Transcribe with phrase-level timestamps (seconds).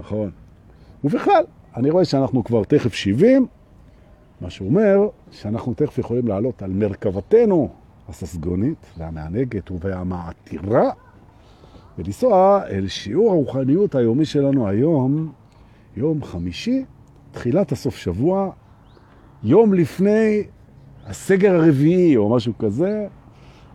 [0.00, 0.30] נכון.
[1.04, 1.44] ובכלל,
[1.76, 3.46] אני רואה שאנחנו כבר תכף 70,
[4.40, 7.68] מה שאומר שאנחנו תכף יכולים לעלות על מרכבתנו
[8.08, 10.90] הססגונית והמענגת והמעתירה,
[11.98, 15.32] ולנסוע אל שיעור הרוחניות היומי שלנו היום,
[15.96, 16.84] יום חמישי,
[17.32, 18.50] תחילת הסוף שבוע,
[19.42, 20.42] יום לפני
[21.06, 23.06] הסגר הרביעי או משהו כזה.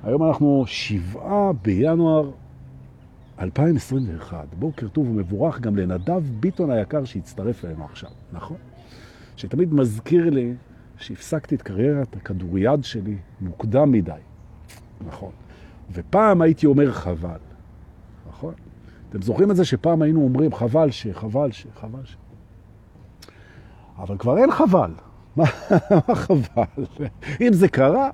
[0.03, 2.31] היום אנחנו שבעה בינואר
[3.39, 4.47] 2021.
[4.59, 8.57] בוקר טוב ומבורך גם לנדב ביטון היקר שהצטרף אלינו עכשיו, נכון?
[9.37, 10.53] שתמיד מזכיר לי
[10.97, 14.11] שהפסקתי את קריירת הכדוריד שלי מוקדם מדי,
[15.07, 15.31] נכון?
[15.91, 17.39] ופעם הייתי אומר חבל,
[18.29, 18.53] נכון?
[19.09, 22.17] אתם זוכרים את זה שפעם היינו אומרים חבל ש, חבל ש, חבל ש.
[23.97, 24.91] אבל כבר אין חבל.
[25.37, 25.45] מה,
[26.13, 26.85] חבל?
[27.41, 28.09] אם זה קרה,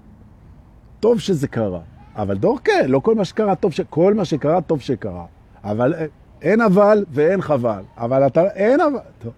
[0.99, 1.81] טוב שזה קרה.
[2.15, 3.81] אבל דורקה, לא כל מה שקרה טוב, ש...
[3.81, 5.25] כל מה שקרה טוב שקרה.
[5.63, 5.93] אבל
[6.41, 7.83] אין אבל ואין חבל.
[7.97, 8.99] אבל אתה, אין אבל.
[9.19, 9.33] טוב.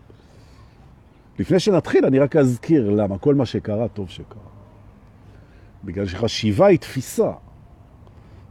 [1.39, 4.43] לפני שנתחיל, אני רק אזכיר למה כל מה שקרה טוב שקרה.
[5.83, 7.31] בגלל שחשיבה היא תפיסה,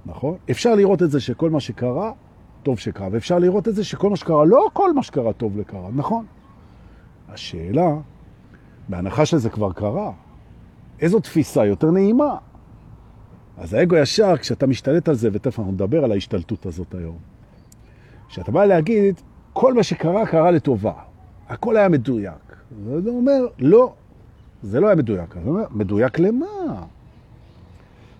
[0.06, 0.36] נכון?
[0.50, 2.12] אפשר לראות את זה שכל מה שקרה,
[2.62, 5.88] טוב שקרה, ואפשר לראות את זה שכל מה שקרה, לא כל מה שקרה טוב לקרה,
[5.94, 6.26] נכון?
[7.28, 7.88] השאלה,
[8.88, 10.12] בהנחה שזה כבר קרה,
[11.00, 12.36] איזו תפיסה יותר נעימה?
[13.62, 17.16] אז האגו ישר, כשאתה משתלט על זה, ותכף אנחנו נדבר על ההשתלטות הזאת היום,
[18.28, 19.20] כשאתה בא להגיד,
[19.52, 20.92] כל מה שקרה, קרה לטובה.
[21.48, 22.56] הכל היה מדויק.
[22.84, 23.92] זה אומר, לא,
[24.62, 25.34] זה לא היה מדויק.
[25.44, 26.46] זה אומר, מדויק למה?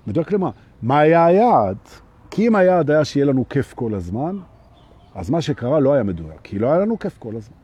[0.07, 0.51] מדויק למה?
[0.83, 1.77] מה היה היעד?
[2.31, 4.39] כי אם היעד היה שיהיה לנו כיף כל הזמן,
[5.15, 7.57] אז מה שקרה לא היה מדויק, כי לא היה לנו כיף כל הזמן.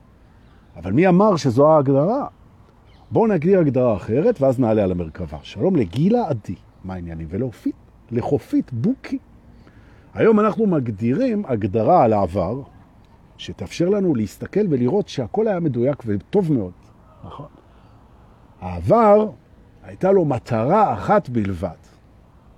[0.77, 2.27] אבל מי אמר שזו ההגדרה?
[3.11, 5.39] בואו נגדיר הגדרה אחרת, ואז נעלה על המרכבה.
[5.43, 6.55] שלום לגילה עדי.
[6.85, 7.27] מה העניינים?
[7.31, 7.75] ולחופית,
[8.11, 9.19] לחופית בוקי.
[10.15, 12.63] היום אנחנו מגדירים הגדרה על העבר,
[13.37, 16.73] שתאפשר לנו להסתכל ולראות שהכל היה מדויק וטוב מאוד.
[17.25, 17.47] נכון.
[18.61, 19.31] העבר
[19.85, 21.69] הייתה לו מטרה אחת בלבד.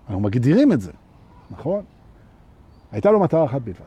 [0.06, 0.92] אנחנו מגדירים את זה,
[1.50, 1.84] נכון?
[2.92, 3.80] הייתה לו מטרה אחת בלבד.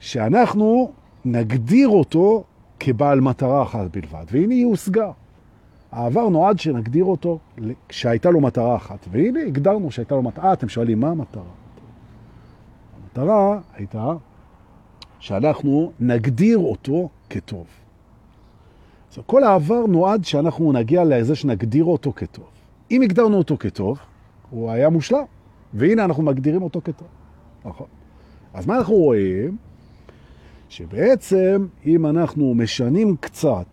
[0.00, 0.92] שאנחנו
[1.24, 2.44] נגדיר אותו
[2.80, 5.10] כבעל מטרה אחת בלבד, והנה היא הושגה.
[5.92, 7.38] העבר נועד שנגדיר אותו
[7.88, 9.08] כשהייתה לו מטרה אחת.
[9.10, 10.52] והנה הגדרנו שהייתה לו מטרה.
[10.52, 11.42] אתם שואלים, מה המטרה?
[13.02, 14.14] המטרה הייתה
[15.18, 17.66] שאנחנו נגדיר אותו כטוב.
[19.12, 22.46] אז כל העבר נועד שאנחנו נגיע לזה שנגדיר אותו כטוב.
[22.90, 23.98] אם הגדרנו אותו כטוב,
[24.50, 25.24] הוא היה מושלם,
[25.74, 27.08] והנה אנחנו מגדירים אותו כטוב.
[27.64, 27.86] נכון.
[28.54, 29.56] אז מה אנחנו רואים?
[30.68, 33.66] שבעצם אם אנחנו משנים קצת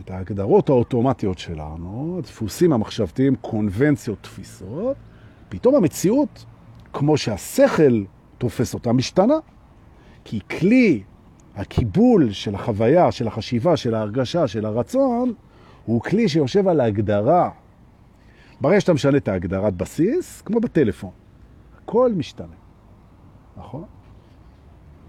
[0.00, 4.96] את ההגדרות האוטומטיות שלנו, הדפוסים המחשבתיים, קונבנציות, תפיסות,
[5.48, 6.44] פתאום המציאות,
[6.92, 8.04] כמו שהשכל
[8.38, 9.34] תופס אותה, משתנה.
[10.24, 11.02] כי כלי
[11.56, 15.34] הקיבול של החוויה, של החשיבה, של ההרגשה, של הרצון,
[15.84, 17.50] הוא כלי שיושב על ההגדרה.
[18.60, 21.10] ברגע שאתה משנה את ההגדרת בסיס, כמו בטלפון,
[21.78, 22.46] הכל משתנה,
[23.56, 23.84] נכון?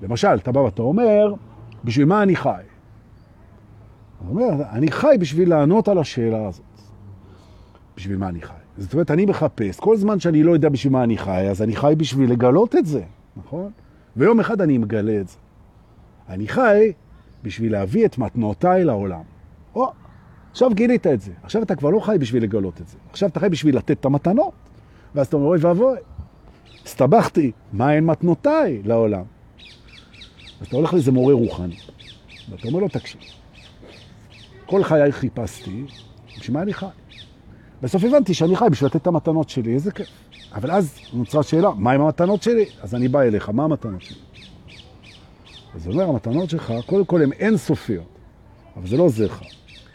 [0.02, 1.34] למשל, אתה בא ואתה אומר,
[1.84, 2.63] בשביל מה אני חי?
[4.28, 6.66] הוא אומר, אני חי בשביל לענות על השאלה הזאת.
[7.97, 8.53] בשביל מה אני חי?
[8.78, 11.75] זאת אומרת, אני מחפש, כל זמן שאני לא יודע בשביל מה אני חי, אז אני
[11.75, 13.03] חי בשביל לגלות את זה,
[13.38, 13.72] נכון?
[14.18, 15.38] ויום אחד אני מגלה את זה.
[16.30, 16.91] אני חי
[17.44, 19.22] בשביל להביא את מתנותיי לעולם.
[19.75, 19.91] או,
[20.52, 21.31] עכשיו גילית את זה.
[21.44, 22.97] עכשיו אתה כבר לא חי בשביל לגלות את זה.
[23.09, 24.53] עכשיו אתה חי בשביל לתת את המתנות.
[25.16, 25.97] ואז אתה אומר, אוי ואבוי,
[26.85, 29.24] הסתבכתי, מה הן מתנותיי לעולם?
[30.62, 31.75] אז אתה הולך לאיזה מורה רוחני,
[32.50, 33.22] ואתה אומר לו, תקשיב,
[34.66, 35.86] כל חיי חיפשתי,
[36.40, 36.86] בשביל מה אני חי?
[37.81, 40.08] בסוף הבנתי שאני חי בשביל לתת את המתנות שלי, איזה כיף.
[40.53, 42.66] אבל אז נוצרה שאלה, מה עם המתנות שלי?
[42.81, 44.18] אז אני בא אליך, מה המתנות שלי?
[45.76, 48.08] אז הוא אומר, המתנות שלך, קודם כל הן אינסופיות,
[48.78, 49.42] אבל זה לא עוזר לך.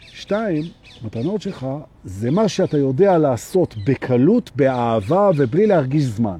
[0.01, 0.63] שתיים,
[1.01, 1.67] המתנות שלך
[2.03, 6.39] זה מה שאתה יודע לעשות בקלות, באהבה ובלי להרגיש זמן.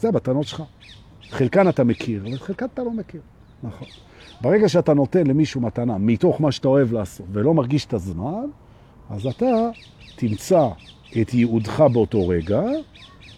[0.00, 0.62] זה המתנות שלך.
[1.30, 3.20] חלקן אתה מכיר, אבל חלקן אתה לא מכיר.
[3.62, 3.88] נכון.
[4.40, 8.44] ברגע שאתה נותן למישהו מתנה מתוך מה שאתה אוהב לעשות ולא מרגיש את הזמן,
[9.10, 9.70] אז אתה
[10.16, 10.68] תמצא
[11.22, 12.62] את ייעודך באותו רגע,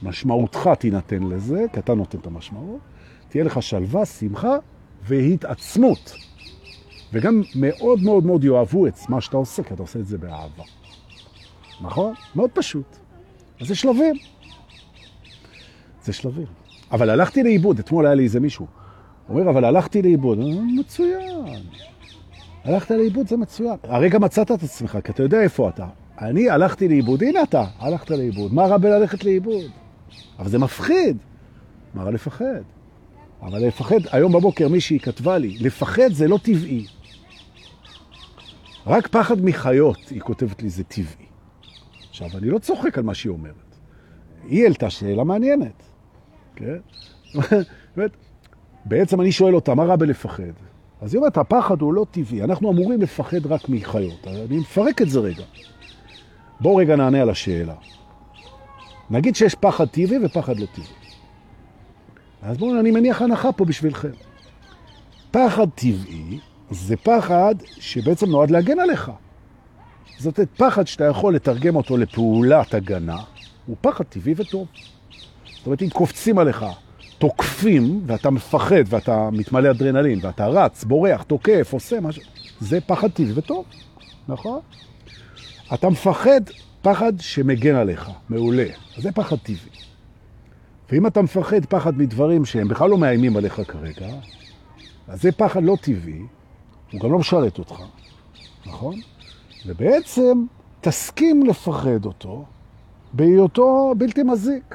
[0.03, 2.81] משמעותך תינתן לזה, כי אתה נותן את המשמעות,
[3.29, 4.57] תהיה לך שלווה, שמחה
[5.03, 6.17] והתעצמות.
[7.13, 10.65] וגם מאוד מאוד מאוד יאהבו את מה שאתה עושה, כי אתה עושה את זה באהבה.
[11.81, 12.15] נכון?
[12.35, 12.97] מאוד פשוט.
[13.61, 14.15] אז זה שלבים.
[16.03, 16.47] זה שלבים.
[16.93, 18.67] אבל הלכתי לאיבוד, אתמול היה לי איזה מישהו.
[19.29, 20.39] אומר, אבל הלכתי לאיבוד.
[20.79, 21.63] מצוין.
[22.65, 23.77] הלכת לאיבוד, זה מצוין.
[23.83, 25.87] הרגע מצאת את עצמך, כי אתה יודע איפה אתה.
[26.21, 28.55] אני הלכתי לאיבוד, הנה אתה, הלכת לאיבוד.
[28.55, 29.71] מה רע בללכת לאיבוד?
[30.39, 31.17] אבל זה מפחיד.
[31.95, 32.63] מה רע לפחד?
[33.43, 36.87] אבל לפחד, היום בבוקר מישהי כתבה לי, לפחד זה לא טבעי.
[38.87, 41.27] רק פחד מחיות, היא כותבת לי, זה טבעי.
[42.11, 43.55] עכשיו, אני לא צוחק על מה שהיא אומרת.
[44.49, 45.83] היא העלתה שאלה מעניינת.
[46.57, 46.77] כן?
[48.89, 50.43] בעצם אני שואל אותה, מה רע בלפחד?
[51.01, 54.27] אז היא אומרת, הפחד הוא לא טבעי, אנחנו אמורים לפחד רק מחיות.
[54.27, 55.45] אני מפרק את זה רגע.
[56.61, 57.75] בואו רגע נענה על השאלה.
[59.11, 60.87] נגיד שיש פחד טבעי ופחד לא טבעי.
[62.43, 64.11] אז בואו, אני מניח הנחה פה בשבילכם.
[65.31, 66.39] פחד טבעי
[66.71, 69.11] זה פחד שבעצם נועד להגן עליך.
[70.19, 73.19] זאת אומרת, פחד שאתה יכול לתרגם אותו לפעולת הגנה,
[73.67, 74.67] הוא פחד טבעי וטוב.
[75.57, 76.65] זאת אומרת, אם קופצים עליך,
[77.19, 82.23] תוקפים, ואתה מפחד, ואתה מתמלא אדרנלין, ואתה רץ, בורח, תוקף, עושה משהו,
[82.61, 83.65] זה פחד טבעי וטוב,
[84.29, 84.61] נכון?
[85.75, 86.41] אתה מפחד
[86.83, 88.67] פחד שמגן עליך, מעולה.
[88.97, 89.71] זה פחד טבעי.
[90.91, 94.09] ואם אתה מפחד פחד מדברים שהם בכלל לא מאיימים עליך כרגע,
[95.09, 96.23] אז זה פחד לא טבעי,
[96.93, 97.83] הוא גם לא משרת אותך,
[98.67, 98.95] נכון?
[99.67, 100.45] ובעצם
[100.81, 102.45] תסכים לפחד אותו
[103.13, 104.75] בהיותו בלתי מזיק,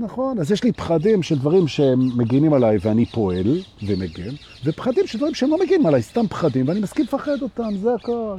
[0.00, 0.38] נכון?
[0.38, 4.34] אז יש לי פחדים של דברים שהם מגינים עליי ואני פועל ומגן,
[4.64, 8.38] ופחדים של דברים שהם לא מגינים עליי, סתם פחדים, ואני מסכים לפחד אותם, זה הכל.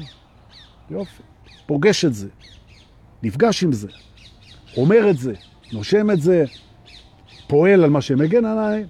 [0.89, 1.23] יופי.
[1.65, 2.27] פוגש את זה,
[3.23, 3.87] נפגש עם זה,
[4.77, 5.33] אומר את זה,
[5.73, 6.45] נושם את זה,
[7.47, 8.85] פועל על מה שמגן עליי,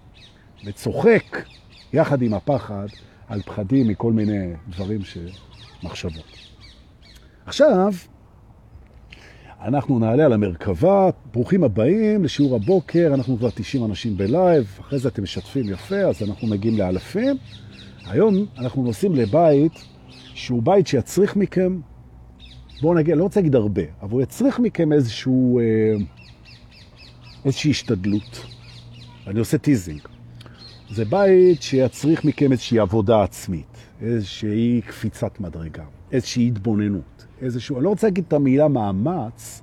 [0.65, 1.45] וצוחק
[1.93, 2.87] יחד עם הפחד
[3.27, 6.37] על פחדים מכל מיני דברים שמחשבות.
[7.45, 7.93] עכשיו,
[9.61, 15.09] אנחנו נעלה על המרכבה, ברוכים הבאים לשיעור הבוקר, אנחנו כבר 90 אנשים בלייב, אחרי זה
[15.09, 17.37] אתם משתפים יפה, אז אנחנו מגיעים לאלפים.
[18.05, 19.71] היום אנחנו נוסעים לבית
[20.33, 21.79] שהוא בית שיצריך מכם,
[22.81, 25.63] בואו נגיד, לא רוצה להגיד הרבה, אבל הוא יצריך מכם איזשהו, אה,
[27.45, 28.45] איזושהי השתדלות.
[29.27, 30.01] אני עושה teasing.
[30.89, 37.89] זה בית שיצריך מכם איזושהי עבודה עצמית, איזושהי קפיצת מדרגה, איזושהי התבוננות, איזשהו, אני לא
[37.89, 39.61] רוצה להגיד את המילה מאמץ,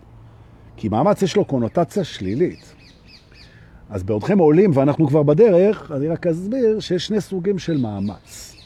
[0.76, 2.74] כי מאמץ יש לו קונוטציה שלילית.
[3.90, 8.56] אז בעודכם עולים ואנחנו כבר בדרך, אני רק אסביר שיש שני סוגים של מאמץ.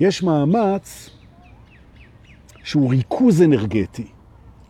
[0.00, 1.10] יש מאמץ
[2.64, 4.06] שהוא ריכוז אנרגטי,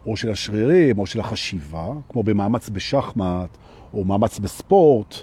[0.07, 3.57] או של השרירים, או של החשיבה, כמו במאמץ בשחמט,
[3.95, 5.15] או מאמץ בספורט,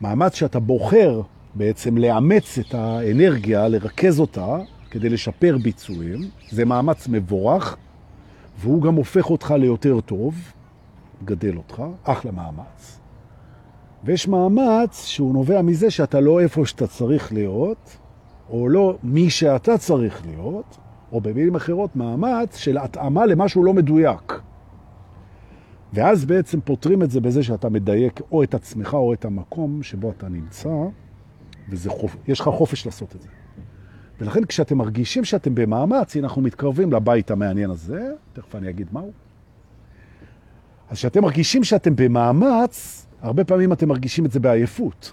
[0.00, 1.22] מאמץ שאתה בוחר
[1.54, 4.58] בעצם לאמץ את האנרגיה, לרכז אותה,
[4.94, 6.20] כדי לשפר ביצועים.
[6.50, 7.76] זה מאמץ מבורך,
[8.58, 10.52] והוא גם הופך אותך ליותר טוב,
[11.24, 13.00] גדל אותך, אחלה מאמץ.
[14.04, 17.96] ויש מאמץ שהוא נובע מזה שאתה לא איפה שאתה צריך להיות,
[18.50, 20.78] או לא מי שאתה צריך להיות,
[21.12, 24.40] או במילים אחרות, מאמץ של התאמה למשהו לא מדויק.
[25.92, 30.10] ואז בעצם פותרים את זה בזה שאתה מדייק או את עצמך או את המקום שבו
[30.10, 30.74] אתה נמצא,
[31.68, 33.28] ויש לך חופש לעשות את זה.
[34.20, 39.12] ולכן כשאתם מרגישים שאתם במאמץ, אנחנו מתקרבים לבית המעניין הזה, תכף אני אגיד מהו.
[40.90, 45.12] אז כשאתם מרגישים שאתם במאמץ, הרבה פעמים אתם מרגישים את זה בעייפות.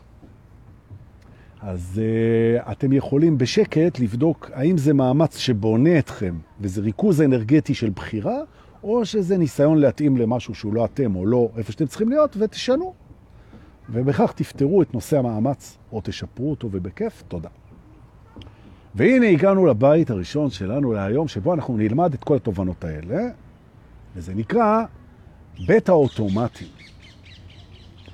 [1.62, 7.89] אז uh, אתם יכולים בשקט לבדוק האם זה מאמץ שבונה אתכם, וזה ריכוז אנרגטי של
[7.89, 8.38] בחירה,
[8.83, 12.94] או שזה ניסיון להתאים למשהו שהוא לא אתם או לא איפה שאתם צריכים להיות, ותשנו.
[13.89, 17.50] ובכך תפתרו את נושא המאמץ, או תשפרו אותו, ובכיף, תודה.
[18.95, 23.30] והנה הגענו לבית הראשון שלנו להיום, שבו אנחנו נלמד את כל התובנות האלה,
[24.16, 24.83] וזה נקרא
[25.68, 26.68] בית האוטומטי.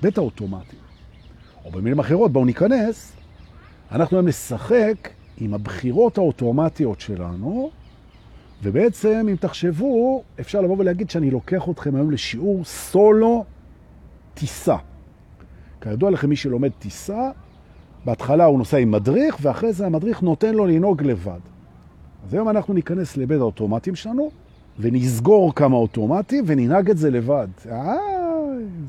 [0.02, 0.76] בית האוטומטי.
[1.64, 3.12] או במילים אחרות, בואו ניכנס,
[3.92, 7.70] אנחנו היום נשחק עם הבחירות האוטומטיות שלנו,
[8.62, 13.44] ובעצם, אם תחשבו, אפשר לבוא ולהגיד שאני לוקח אתכם היום לשיעור סולו
[14.34, 14.76] טיסה.
[15.80, 17.30] כידוע לכם, מי שלומד טיסה,
[18.08, 21.40] בהתחלה הוא נוסע עם מדריך, ואחרי זה המדריך נותן לו לנהוג לבד.
[22.24, 24.30] אז היום אנחנו ניכנס לבית האוטומטים שלנו,
[24.78, 27.48] ונסגור כמה אוטומטים, וננהג את זה לבד.
[27.70, 27.94] אה,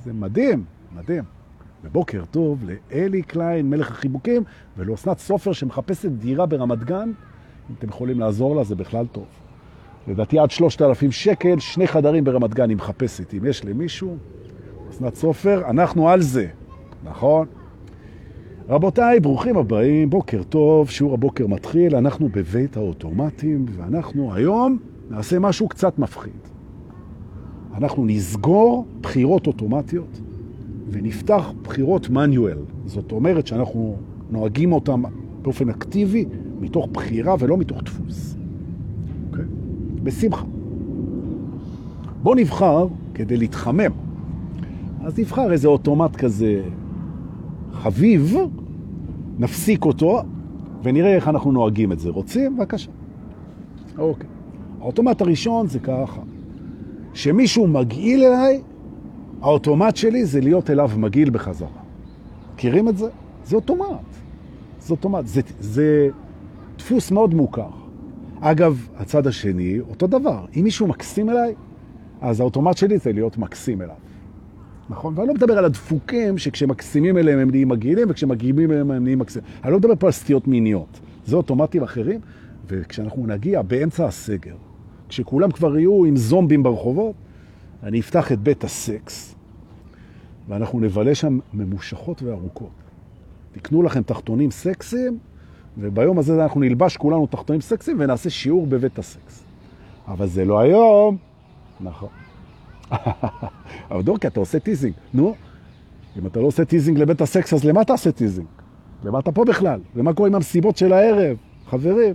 [0.03, 0.63] זה מדהים,
[0.95, 1.23] מדהים.
[1.83, 4.43] בבוקר טוב לאלי קליין, מלך החיבוקים,
[4.77, 7.11] ולאסנת סופר שמחפשת דירה ברמת גן.
[7.69, 9.25] אם אתם יכולים לעזור לה, זה בכלל טוב.
[10.07, 13.33] לדעתי עד 3,000 שקל, שני חדרים ברמת גן היא מחפשת.
[13.33, 14.17] אם יש למישהו,
[14.89, 16.47] אסנת סופר, אנחנו על זה,
[17.03, 17.47] נכון?
[18.69, 24.77] רבותיי, ברוכים הבאים, בוקר טוב, שיעור הבוקר מתחיל, אנחנו בבית האוטומטים, ואנחנו היום
[25.09, 26.33] נעשה משהו קצת מפחיד.
[27.73, 30.21] אנחנו נסגור בחירות אוטומטיות
[30.89, 32.57] ונפתח בחירות מניואל.
[32.85, 33.95] זאת אומרת שאנחנו
[34.29, 35.03] נוהגים אותם
[35.41, 36.25] באופן אקטיבי
[36.59, 38.37] מתוך בחירה ולא מתוך דפוס.
[39.29, 39.45] אוקיי?
[40.03, 40.45] בשמחה.
[42.23, 43.91] בוא נבחר כדי להתחמם.
[45.03, 46.61] אז נבחר איזה אוטומט כזה
[47.73, 48.35] חביב,
[49.39, 50.21] נפסיק אותו
[50.83, 52.09] ונראה איך אנחנו נוהגים את זה.
[52.09, 52.57] רוצים?
[52.57, 52.91] בבקשה.
[53.97, 54.27] אוקיי.
[54.81, 56.21] האוטומט הראשון זה ככה,
[57.13, 58.61] שמישהו מגעיל אליי,
[59.41, 61.69] האוטומט שלי זה להיות אליו מגעיל בחזרה.
[62.53, 63.09] מכירים את זה?
[63.45, 64.05] זה אוטומט.
[64.79, 65.27] זה אוטומט.
[65.27, 66.09] זה, זה
[66.77, 67.69] דפוס מאוד מוכר.
[68.41, 70.45] אגב, הצד השני, אותו דבר.
[70.55, 71.53] אם מישהו מקסים אליי,
[72.21, 73.95] אז האוטומט שלי זה להיות מקסים אליו.
[74.89, 75.13] נכון?
[75.17, 79.49] ואני לא מדבר על הדפוקים שכשמקסימים אליהם הם נהיים מגעילים, וכשמגעילים אליהם הם נהיים מקסימים.
[79.63, 80.99] אני לא מדבר פה על סטיות מיניות.
[81.25, 82.19] זה אוטומטים אחרים,
[82.67, 84.55] וכשאנחנו נגיע באמצע הסגר,
[85.09, 87.15] כשכולם כבר יהיו עם זומבים ברחובות,
[87.83, 89.35] אני אפתח את בית הסקס,
[90.47, 92.69] ואנחנו נבלה שם ממושכות וארוכות.
[93.51, 95.17] תקנו לכם תחתונים סקסיים,
[95.77, 99.43] וביום הזה אנחנו נלבש כולנו תחתונים סקסיים ונעשה שיעור בבית הסקס.
[100.07, 101.17] אבל זה לא היום.
[101.81, 102.09] נכון.
[103.91, 104.93] אבל דורקי, אתה עושה teasing.
[105.13, 105.35] נו,
[106.19, 108.47] אם אתה לא עושה teasing לבית הסקס, אז למה אתה עושה teasing?
[109.03, 109.79] למה אתה פה בכלל?
[109.95, 111.37] ומה קורה עם המסיבות של הערב?
[111.67, 112.13] חברים.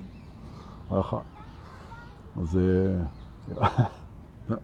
[0.91, 1.23] נכון.
[2.43, 2.59] אז...
[3.61, 3.77] אה,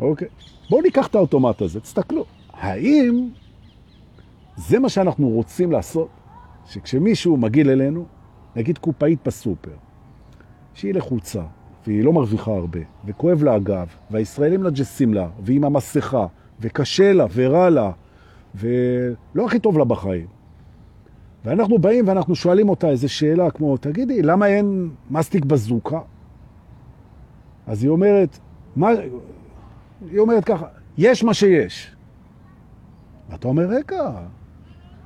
[0.00, 0.28] אוקיי.
[0.70, 2.24] בואו ניקח את האוטומט הזה, תסתכלו.
[2.52, 3.28] האם
[4.56, 6.08] זה מה שאנחנו רוצים לעשות?
[6.66, 8.06] שכשמישהו מגעיל אלינו,
[8.56, 9.74] נגיד קופאית בסופר,
[10.74, 11.42] שהיא לחוצה,
[11.86, 16.26] והיא לא מרוויחה הרבה, וכואב לה הגב, והישראלים לג'סים לה, ועם המסכה,
[16.60, 17.90] וקשה לה, ורע לה,
[18.54, 20.26] ולא הכי טוב לה בחיים.
[21.44, 26.00] ואנחנו באים ואנחנו שואלים אותה איזו שאלה כמו, תגידי, למה אין מסטיק בזוקה?
[27.66, 28.38] אז היא אומרת,
[28.76, 28.88] מה...
[30.10, 30.66] היא אומרת ככה,
[30.98, 31.96] יש מה שיש.
[33.30, 34.10] ואתה אומר, רגע,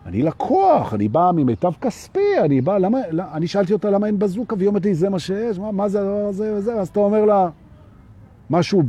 [0.06, 4.18] אני לקוח, אני בא ממיטב כספי, אני בא, למה, למה, אני שאלתי אותה למה אין
[4.18, 7.24] בזוקה, והיא אומרת לי, זה מה שיש, מה, מה זה הזה וזה, אז אתה אומר
[7.24, 7.48] לה,
[8.50, 8.82] משהו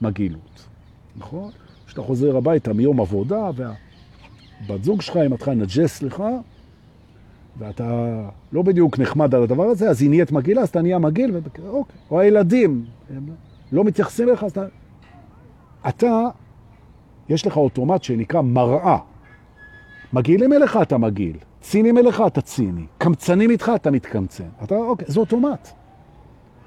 [0.00, 0.68] במגילות,
[1.16, 1.50] נכון?
[1.86, 6.22] כשאתה חוזר הביתה מיום עבודה, והבת זוג שלך, אם מתחילה לנג'ס לך,
[7.58, 8.20] ואתה
[8.52, 11.38] לא בדיוק נחמד על הדבר הזה, אז היא נהיית מגילה, אז אתה נהיה מגיל, ו...
[11.68, 11.96] אוקיי.
[12.10, 12.84] או הילדים,
[13.16, 13.26] הם
[13.72, 14.64] לא מתייחסים לך, אז אתה...
[15.88, 16.28] אתה,
[17.28, 18.98] יש לך אוטומט שנקרא מראה.
[20.14, 24.48] מגעילים אליך אתה מגעיל, צינים אליך אתה ציני, קמצנים איתך אתה מתקמצן.
[24.64, 25.68] אתה, אוקיי, זה אוטומט,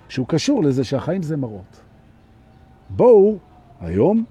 [0.10, 1.82] שהוא קשור לזה שהחיים זה מראות.
[2.90, 3.38] בואו
[3.82, 4.24] היום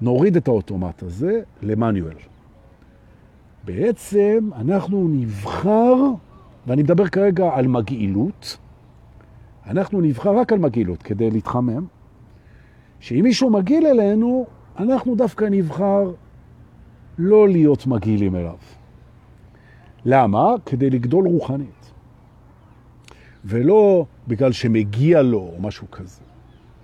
[0.00, 2.16] נוריד את האוטומט הזה למנואל.
[3.64, 5.94] בעצם אנחנו נבחר,
[6.66, 8.56] ואני מדבר כרגע על מגעילות,
[9.66, 11.86] אנחנו נבחר רק על מגעילות כדי להתחמם,
[13.00, 14.46] שאם מישהו מגעיל אלינו,
[14.78, 16.10] אנחנו דווקא נבחר
[17.22, 18.56] לא להיות מגעילים אליו.
[20.04, 20.54] למה?
[20.66, 21.92] כדי לגדול רוחנית.
[23.44, 26.20] ולא בגלל שמגיע לו או משהו כזה.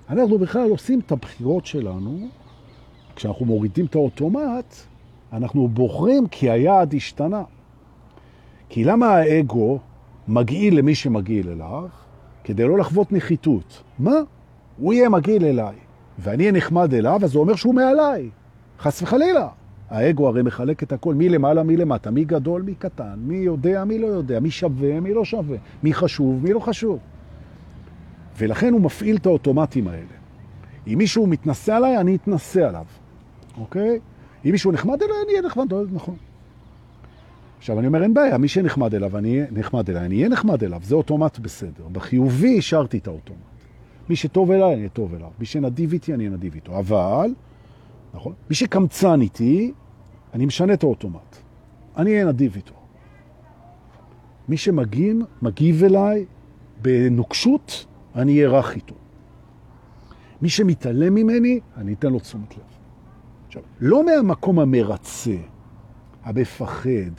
[0.08, 2.28] אנחנו בכלל עושים את הבחירות שלנו,
[3.16, 4.74] כשאנחנו מורידים את האוטומט,
[5.32, 7.42] אנחנו בוחרים כי היעד השתנה.
[8.68, 9.78] כי למה האגו
[10.28, 11.88] מגעיל למי שמגעיל אליו?
[12.44, 13.82] כדי לא לחוות נחיתות.
[13.98, 14.16] מה?
[14.78, 15.74] הוא יהיה מגעיל אליי,
[16.18, 18.30] ואני אהיה נחמד אליו, אז הוא אומר שהוא מעליי.
[18.78, 19.48] חס וחלילה.
[19.90, 23.84] האגו הרי מחלק את הכל מי למעלה, מי למטה, מי גדול, מי קטן, מי יודע,
[23.84, 26.98] מי לא יודע, מי שווה, מי לא שווה, מי חשוב, מי לא חשוב.
[28.38, 30.16] ולכן הוא מפעיל את האוטומטים האלה.
[30.86, 32.84] אם מישהו מתנסה עליי, אני אתנסה עליו,
[33.58, 33.98] אוקיי?
[34.44, 36.16] אם מישהו נחמד אליי, אני אהיה נחמד, נכון.
[37.58, 40.64] עכשיו, אני אומר, אין בעיה, מי שנחמד אליו, אני אהיה נחמד אליי, אני אהיה נחמד
[40.64, 41.88] אליו, זה אוטומט בסדר.
[41.92, 43.38] בחיובי השארתי את האוטומט.
[44.08, 45.28] מי שטוב אליי, אני אהיה טוב אליו.
[45.38, 46.78] מי שנדיב איתי, אני אהיה נדיב איתו.
[46.78, 47.30] אבל,
[48.16, 48.32] נכון?
[48.50, 49.72] מי שקמצן איתי,
[50.34, 51.36] אני משנה את האוטומט.
[51.96, 52.74] אני אהיה נדיב איתו.
[54.48, 56.24] מי שמגיב, מגיב אליי
[56.82, 58.94] בנוקשות, אני אהיה רך איתו.
[60.42, 62.64] מי שמתעלם ממני, אני אתן לו תשומת לב.
[63.46, 65.36] עכשיו, לא מהמקום המרצה,
[66.24, 67.12] המפחד,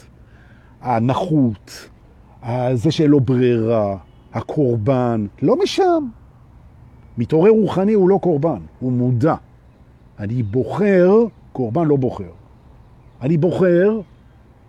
[0.81, 1.89] הנחות,
[2.73, 3.97] זה שלא ברירה,
[4.33, 6.07] הקורבן, לא משם.
[7.17, 9.35] מתעורר רוחני הוא לא קורבן, הוא מודע.
[10.19, 11.11] אני בוחר,
[11.53, 12.31] קורבן לא בוחר.
[13.21, 13.99] אני בוחר,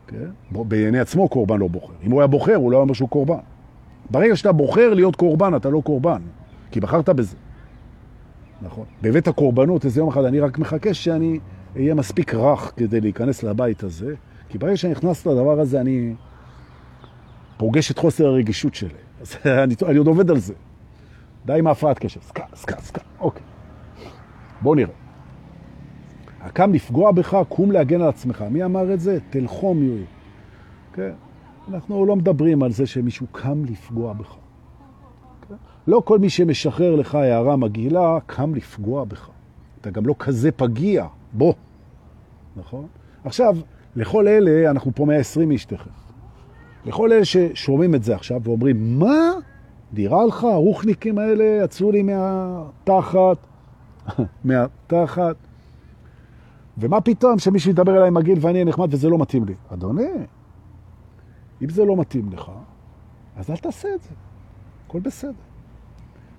[0.07, 0.31] כן?
[0.53, 1.93] בעיני עצמו קורבן לא בוחר.
[2.07, 3.39] אם הוא היה בוחר, הוא לא אומר שהוא קורבן.
[4.11, 6.23] ברגע שאתה בוחר להיות קורבן, אתה לא קורבן,
[6.71, 7.37] כי בחרת בזה.
[8.63, 8.85] נכון.
[9.03, 11.39] בבית הקורבנות, איזה יום אחד, אני רק מחכה שאני
[11.77, 14.15] אהיה מספיק רך כדי להיכנס לבית הזה,
[14.49, 16.15] כי ברגע שאני נכנס לדבר הזה, אני
[17.57, 18.89] פוגש את חוסר הרגישות שלי.
[19.23, 20.55] אז אני, אני עוד עובד על זה.
[21.47, 22.21] די עם ההפרעת קשב.
[22.21, 23.01] סקה, סקה, סקה.
[23.21, 23.43] אוקיי.
[24.61, 25.08] בואו נראה.
[26.49, 28.45] הקם לפגוע בך, קום להגן על עצמך.
[28.51, 29.19] מי אמר את זה?
[29.31, 30.05] תלחום יואי.
[30.93, 31.13] כן?
[31.69, 34.37] אנחנו לא מדברים על זה שמישהו קם לפגוע בך.
[35.49, 35.55] כן?
[35.87, 39.29] לא כל מי שמשחרר לך הערה מגעילה, קם לפגוע בך.
[39.81, 41.07] אתה גם לא כזה פגיע.
[41.33, 41.53] בוא.
[42.57, 42.87] נכון?
[43.25, 43.57] עכשיו,
[43.97, 45.91] לכל אלה, אנחנו פה 120 איש תכף,
[46.85, 49.31] לכל אלה ששומעים את זה עכשיו ואומרים, מה?
[49.93, 53.37] נראה לך, הרוחניקים האלה יצאו לי מהתחת,
[54.45, 55.37] מהתחת,
[56.79, 59.55] ומה פתאום שמישהו ידבר אליי מגעיל ואני נחמד וזה לא מתאים לי?
[59.69, 60.03] אדוני,
[61.63, 62.51] אם זה לא מתאים לך,
[63.37, 64.11] אז אל תעשה את זה,
[64.87, 65.33] הכל בסדר.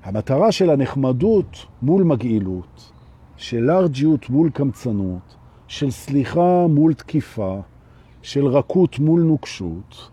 [0.03, 2.91] המטרה של הנחמדות מול מגעילות,
[3.38, 5.36] של לארג'יות מול קמצנות,
[5.67, 7.60] של סליחה מול תקיפה,
[8.22, 10.10] של רכות מול נוקשות,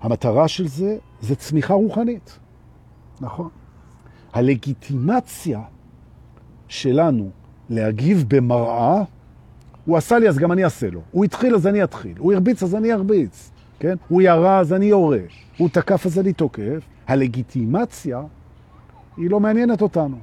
[0.00, 2.38] המטרה של זה זה צמיחה רוחנית.
[3.20, 3.48] נכון.
[4.32, 5.62] הלגיטימציה
[6.68, 7.30] שלנו
[7.70, 9.02] להגיב במראה,
[9.90, 11.00] הוא עשה לי אז גם אני אעשה לו.
[11.10, 12.14] הוא התחיל אז אני אתחיל.
[12.18, 13.50] הוא הרביץ אז אני ארביץ.
[13.78, 13.94] כן?
[14.08, 15.18] הוא ירה אז אני יורה.
[15.58, 16.84] הוא תקף אז אני תוקף.
[17.08, 18.22] הלגיטימציה
[19.16, 20.16] היא לא מעניינת אותנו.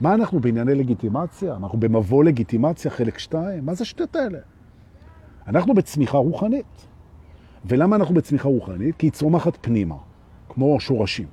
[0.00, 1.56] מה אנחנו בענייני לגיטימציה?
[1.56, 3.66] אנחנו במבוא לגיטימציה חלק שתיים?
[3.66, 4.38] מה זה שטות האלה?
[5.46, 6.86] אנחנו בצמיחה רוחנית.
[7.64, 8.96] ולמה אנחנו בצמיחה רוחנית?
[8.96, 9.96] כי היא צומחת פנימה,
[10.48, 11.26] כמו שורשים.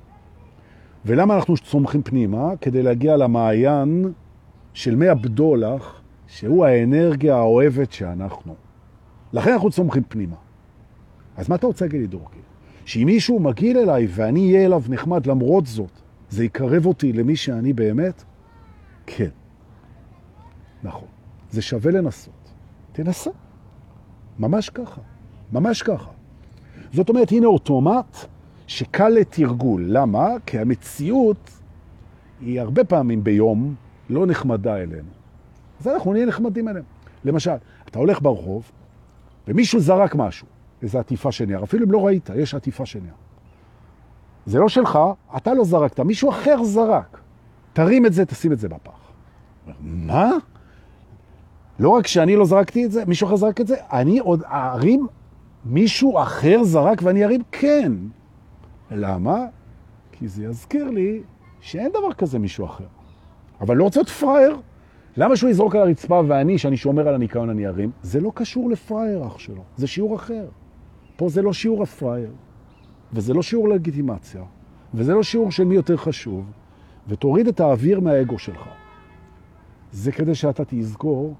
[1.04, 2.56] ולמה אנחנו צומחים פנימה?
[2.60, 4.12] כדי להגיע למעיין
[4.74, 8.54] של מי הבדולח, שהוא האנרגיה האוהבת שאנחנו.
[9.32, 10.36] לכן אנחנו צומחים פנימה.
[11.36, 12.38] אז מה אתה רוצה להגיד לי, דורקי?
[12.84, 15.90] שאם מישהו מגיל אליי ואני אהיה אליו נחמד למרות זאת,
[16.30, 18.24] זה יקרב אותי למי שאני באמת?
[19.06, 19.28] כן.
[20.82, 21.08] נכון.
[21.50, 22.52] זה שווה לנסות.
[22.92, 23.30] תנסה.
[24.38, 25.00] ממש ככה.
[25.52, 26.10] ממש ככה.
[26.92, 28.16] זאת אומרת, הנה אוטומט
[28.66, 29.84] שקל לתרגול.
[29.86, 30.28] למה?
[30.46, 31.50] כי המציאות
[32.40, 33.74] היא הרבה פעמים ביום
[34.10, 35.17] לא נחמדה אלינו.
[35.80, 36.84] אז אנחנו נהיה נחמדים אליהם.
[37.24, 37.54] למשל,
[37.88, 38.70] אתה הולך ברחוב,
[39.48, 40.46] ומישהו זרק משהו,
[40.82, 43.14] איזו עטיפה של נייר, אפילו אם לא ראית, יש עטיפה של נייר.
[44.46, 44.98] זה לא שלך,
[45.36, 47.20] אתה לא זרקת, מישהו אחר זרק.
[47.72, 49.12] תרים את זה, תשים את זה בפח.
[49.80, 50.30] מה?
[51.78, 55.06] לא רק שאני לא זרקתי את זה, מישהו אחר זרק את זה, אני עוד ארים,
[55.64, 57.92] מישהו אחר זרק ואני ארים כן.
[58.90, 59.46] למה?
[60.12, 61.22] כי זה יזכיר לי
[61.60, 62.84] שאין דבר כזה מישהו אחר.
[63.60, 64.56] אבל לא רוצה להיות פראייר.
[65.20, 67.90] למה שהוא יזרוק על הרצפה ואני, שאני שומר על הניקיון, אני ארים?
[68.02, 69.62] זה לא קשור לפראייר, אח שלו.
[69.76, 70.46] זה שיעור אחר.
[71.16, 72.30] פה זה לא שיעור הפראייר,
[73.12, 74.42] וזה לא שיעור לגיטימציה,
[74.94, 76.44] וזה לא שיעור של מי יותר חשוב,
[77.08, 78.68] ותוריד את האוויר מהאגו שלך.
[79.92, 81.34] זה כדי שאתה תזכור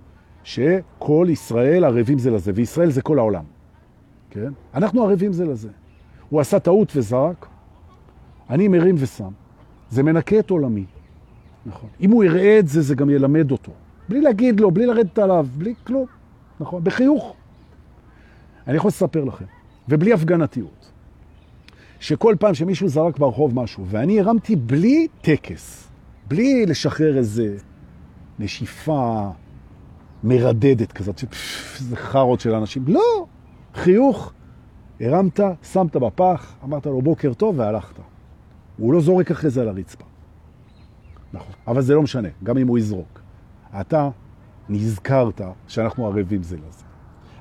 [0.44, 3.44] שכל ישראל ערבים זה לזה, וישראל זה כל העולם.
[4.30, 4.52] כן?
[4.74, 5.70] אנחנו ערבים זה לזה.
[6.28, 7.46] הוא עשה טעות וזרק,
[8.50, 9.30] אני מרים ושם.
[9.90, 10.84] זה מנקה את עולמי.
[11.68, 11.88] נכון.
[12.00, 13.72] אם הוא יראה את זה, זה גם ילמד אותו.
[14.08, 16.06] בלי להגיד לו, בלי לרדת עליו, בלי כלום.
[16.60, 16.84] נכון?
[16.84, 17.34] בחיוך.
[18.66, 19.44] אני יכול לספר לכם,
[19.88, 20.90] ובלי הפגנתיות,
[22.00, 25.88] שכל פעם שמישהו זרק ברחוב משהו, ואני הרמתי בלי טקס,
[26.28, 27.56] בלי לשחרר איזה
[28.38, 29.30] נשיפה
[30.24, 31.24] מרדדת כזאת,
[31.80, 32.84] איזה חרות של אנשים.
[32.86, 33.26] לא,
[33.74, 34.32] חיוך.
[35.00, 35.40] הרמת,
[35.72, 37.94] שמת בפח, אמרת לו בוקר טוב והלכת.
[38.76, 40.04] הוא לא זורק אחרי זה על הרצפה.
[41.32, 41.52] נכון.
[41.66, 43.20] אבל זה לא משנה, גם אם הוא יזרוק.
[43.80, 44.10] אתה
[44.68, 46.84] נזכרת שאנחנו ערבים זה לזה.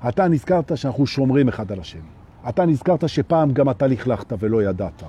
[0.09, 2.01] אתה נזכרת שאנחנו שומרים אחד על השני.
[2.49, 5.03] אתה נזכרת שפעם גם אתה לכלכת ולא ידעת.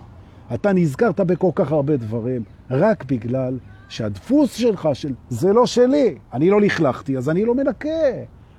[0.55, 6.51] אתה נזכרת בכל כך הרבה דברים, רק בגלל שהדפוס שלך של זה לא שלי, אני
[6.51, 7.89] לא לכלכתי, אז אני לא מנקה.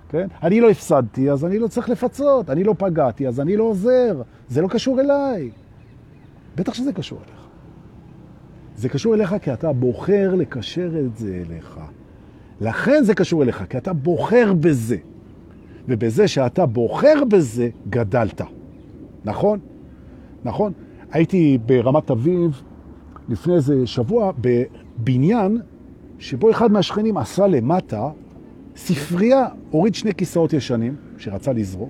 [0.09, 0.27] כן?
[0.43, 2.49] אני לא הפסדתי, אז אני לא צריך לפצות.
[2.49, 4.21] אני לא פגעתי, אז אני לא עוזר.
[4.47, 5.51] זה לא קשור אליי.
[6.55, 7.38] בטח שזה קשור אליך.
[8.79, 11.79] זה קשור אליך כי אתה בוחר לקשר את זה אליך.
[12.61, 14.97] לכן זה קשור אליך, כי אתה בוחר בזה.
[15.87, 18.41] ובזה שאתה בוחר בזה, גדלת.
[19.25, 19.59] נכון?
[20.45, 20.73] נכון?
[21.11, 22.61] הייתי ברמת אביב
[23.29, 25.61] לפני איזה שבוע בבניין
[26.19, 28.09] שבו אחד מהשכנים עשה למטה
[28.75, 31.89] ספרייה, הוריד שני כיסאות ישנים שרצה לזרוק,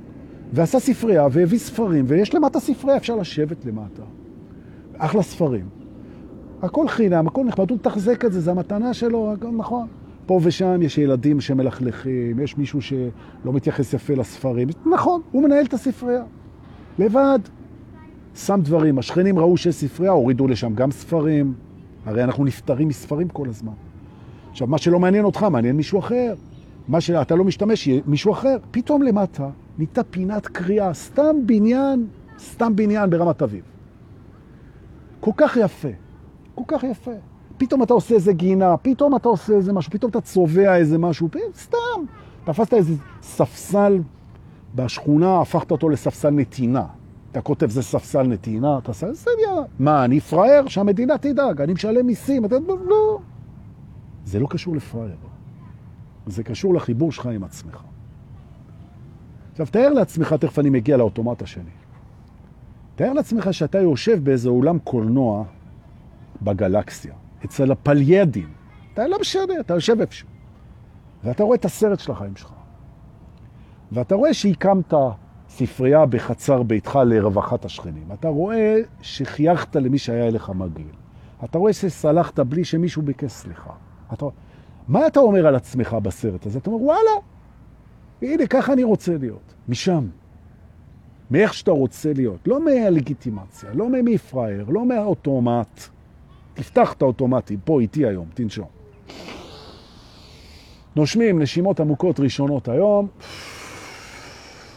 [0.53, 4.03] ועשה ספרייה והביא ספרים, ויש למטה ספרייה, אפשר לשבת למטה.
[4.97, 5.78] אחלה ספרים.
[6.61, 9.87] הכל חינם, הכל נחמד, הוא מתחזק את זה, זה המתנה שלו, הכל נכון.
[10.25, 14.67] פה ושם יש ילדים שמלכלכים, יש מישהו שלא מתייחס יפה לספרים.
[14.85, 16.23] נכון, הוא מנהל את הספרייה.
[16.99, 17.39] לבד.
[18.35, 21.53] שם דברים, השכנים ראו שיש ספרייה, הורידו לשם גם ספרים.
[22.05, 23.73] הרי אנחנו נפטרים מספרים כל הזמן.
[24.51, 26.33] עכשיו, מה שלא מעניין אותך, מעניין מישהו אחר.
[26.87, 28.57] מה שאתה לא משתמש, יהיה מישהו אחר.
[28.71, 32.07] פתאום למטה ניתה פינת קריאה, סתם בניין,
[32.39, 33.63] סתם בניין ברמת אביב.
[35.19, 35.89] כל כך יפה,
[36.55, 37.11] כל כך יפה.
[37.57, 41.29] פתאום אתה עושה איזה גינה, פתאום אתה עושה איזה משהו, פתאום אתה צובע איזה משהו,
[41.55, 41.77] סתם.
[42.43, 44.01] תפסת איזה ספסל
[44.75, 46.85] בשכונה, הפכת אותו לספסל נתינה.
[47.31, 49.61] אתה כותב זה ספסל נתינה, אתה עושה, זה יאללה.
[49.79, 50.67] מה, אני פראייר?
[50.67, 52.45] שהמדינה תדאג, אני משלם מיסים.
[52.45, 52.55] אתה...
[52.85, 53.19] לא.
[54.25, 55.15] זה לא קשור לפראייר.
[56.27, 57.83] זה קשור לחיבור שלך עם עצמך.
[59.51, 61.63] עכשיו, תאר לעצמך, תכף אני מגיע לאוטומט השני.
[62.95, 65.43] תאר לעצמך שאתה יושב באיזה אולם קולנוע
[66.41, 67.13] בגלקסיה,
[67.45, 68.49] אצל הפליידים.
[68.93, 70.27] אתה לא משנה, אתה יושב איפשהו.
[71.23, 72.53] ואתה רואה את הסרט של החיים שלך.
[73.91, 74.93] ואתה רואה שהקמת
[75.49, 78.07] ספרייה בחצר ביתך לרווחת השכנים.
[78.13, 80.95] אתה רואה שחייכת למי שהיה אליך מגעיל.
[81.43, 83.73] אתה רואה שסלחת בלי שמישהו ביקש סליחה.
[84.13, 84.25] אתה...
[84.87, 86.59] מה אתה אומר על עצמך בסרט הזה?
[86.59, 87.11] אתה אומר, וואלה,
[88.21, 89.53] הנה, ככה אני רוצה להיות.
[89.69, 90.07] משם.
[91.31, 92.47] מאיך שאתה רוצה להיות.
[92.47, 95.89] לא מהלגיטימציה, לא ממי פראייר, לא מהאוטומט.
[96.53, 98.67] תפתח את האוטומטי, פה איתי היום, תנשום.
[100.95, 103.07] נושמים נשימות עמוקות ראשונות היום.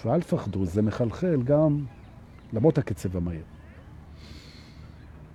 [0.05, 1.85] ואל תפחדו, זה מחלחל גם
[2.53, 3.43] למרות הקצב המהיר.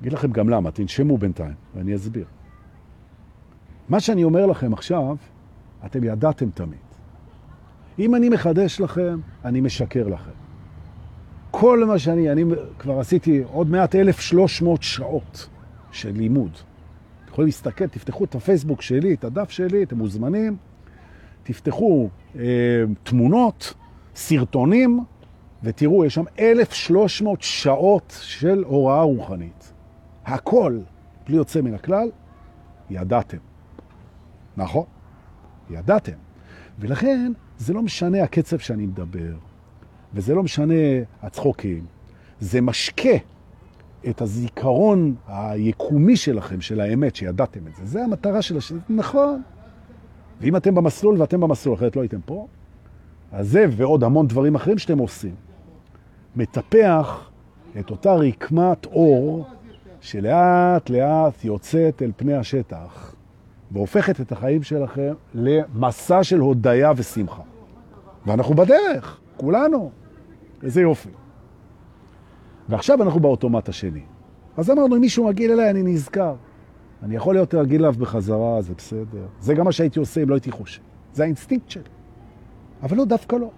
[0.02, 2.26] אגיד לכם גם למה, תנשמו בינתיים, ואני אסביר.
[3.90, 5.16] מה שאני אומר לכם עכשיו,
[5.86, 6.80] אתם ידעתם תמיד.
[8.00, 10.32] אם אני מחדש לכם, אני משקר לכם.
[11.52, 12.44] כל מה שאני, אני
[12.80, 15.50] כבר עשיתי עוד מעט 1,300 שעות
[15.98, 16.52] של לימוד.
[16.52, 20.58] אתם יכולים להסתכל, תפתחו את הפייסבוק שלי, את הדף שלי, אתם מוזמנים,
[21.44, 22.44] תפתחו אה,
[23.04, 23.74] תמונות,
[24.16, 25.00] סרטונים,
[25.64, 29.74] ותראו, יש שם 1,300 שעות של הוראה רוחנית.
[30.26, 30.80] הכל,
[31.28, 32.10] בלי יוצא מן הכלל,
[32.90, 33.38] ידעתם.
[34.58, 34.86] נכון?
[35.70, 36.18] ידעתם.
[36.80, 39.34] ולכן זה לא משנה הקצב שאני מדבר,
[40.14, 40.74] וזה לא משנה
[41.22, 41.86] הצחוקים.
[42.40, 43.18] זה משקה
[44.10, 47.86] את הזיכרון היקומי שלכם, של האמת, שידעתם את זה.
[47.86, 49.42] זה המטרה של השני, נכון.
[50.42, 52.48] ואם אתם במסלול ואתם במסלול, אחרת לא הייתם פה,
[53.32, 55.36] אז זה ועוד המון דברים אחרים שאתם עושים.
[56.36, 57.30] מטפח
[57.80, 59.46] את אותה רקמת אור
[60.02, 63.16] שלאט לאט יוצאת אל פני השטח
[63.72, 67.42] והופכת את החיים שלכם למסע של הודיה ושמחה.
[68.26, 69.92] ואנחנו בדרך, כולנו.
[70.64, 71.10] איזה יופי.
[72.70, 74.02] ועכשיו אנחנו באוטומט השני.
[74.58, 76.36] אז אמרנו, אם מישהו מגיל אליי, אני נזכר.
[77.04, 79.26] אני יכול להיות רגיל אליו בחזרה, זה בסדר.
[79.40, 80.82] זה גם מה שהייתי עושה אם לא הייתי חושב.
[81.14, 81.84] זה האינסטינקט שלי.
[82.84, 83.50] אבל לא, דווקא לא.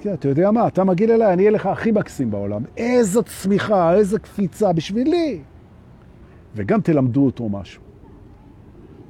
[0.00, 2.62] כן, אתה יודע מה, אתה מגעיל אליי, אני אהיה לך הכי מקסים בעולם.
[2.76, 5.40] איזו צמיחה, איזו קפיצה בשבילי.
[6.54, 7.82] וגם תלמדו אותו משהו.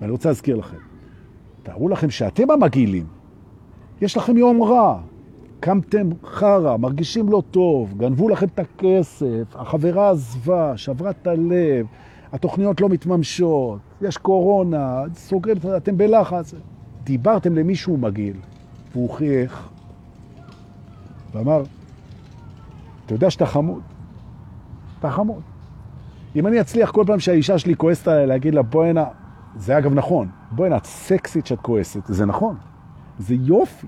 [0.01, 0.77] ואני רוצה להזכיר לכם,
[1.63, 3.07] תארו לכם שאתם המגעילים,
[4.01, 5.01] יש לכם יום רע,
[5.67, 11.87] קמתם חרה, מרגישים לא טוב, גנבו לכם את הכסף, החברה עזבה, שברה את הלב,
[12.33, 16.55] התוכניות לא מתממשות, יש קורונה, סוגרים, אתם בלחץ.
[17.05, 18.37] דיברתם למישהו מגעיל,
[18.93, 19.69] והוא חייך,
[21.33, 21.63] ואמר,
[23.07, 23.83] אתה יודע שאתה חמוד,
[24.99, 25.43] אתה חמוד.
[26.37, 29.05] אם אני אצליח כל פעם שהאישה שלי כועסת עליי להגיד לה, בואי הנה,
[29.57, 32.57] זה אגב נכון, בואי הנה, את סקסית שאת כועסת, זה נכון,
[33.19, 33.87] זה יופי.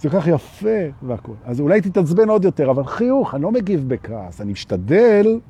[0.00, 1.32] זה כל כך יפה והכל.
[1.44, 5.40] אז אולי תתעצבן עוד יותר, אבל חיוך, אני לא מגיב בכעס, אני משתדל,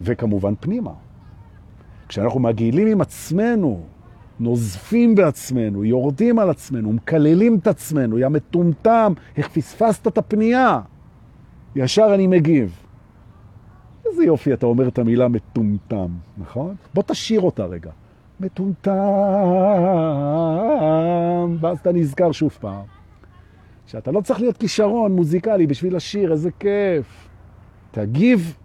[0.00, 0.92] וכמובן פנימה.
[2.08, 3.82] כשאנחנו מגעילים עם עצמנו,
[4.40, 10.80] נוזפים בעצמנו, יורדים על עצמנו, מקללים את עצמנו, יא מטומטם, איך פספסת את הפנייה?
[11.76, 12.78] ישר אני מגיב.
[14.06, 16.74] איזה יופי אתה אומר את המילה מטומטם, נכון?
[16.94, 17.90] בוא תשאיר אותה רגע.
[18.40, 18.92] מטומטם,
[21.60, 22.84] ואז אתה נזכר שוב פעם.
[23.86, 27.28] שאתה לא צריך להיות כישרון מוזיקלי בשביל לשיר, איזה כיף.
[27.90, 28.56] תגיב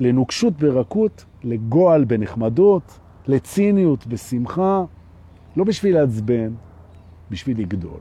[0.00, 4.84] לנוקשות ברכות, לגועל בנחמדות, לציניות בשמחה,
[5.56, 6.54] לא בשביל לעצבן,
[7.30, 8.00] בשביל לגדול.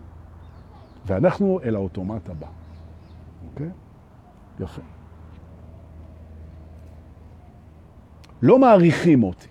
[1.06, 2.48] ואנחנו אל האוטומט הבא,
[3.52, 3.70] אוקיי?
[4.60, 4.82] יפה.
[8.42, 9.51] לא מעריכים אותי.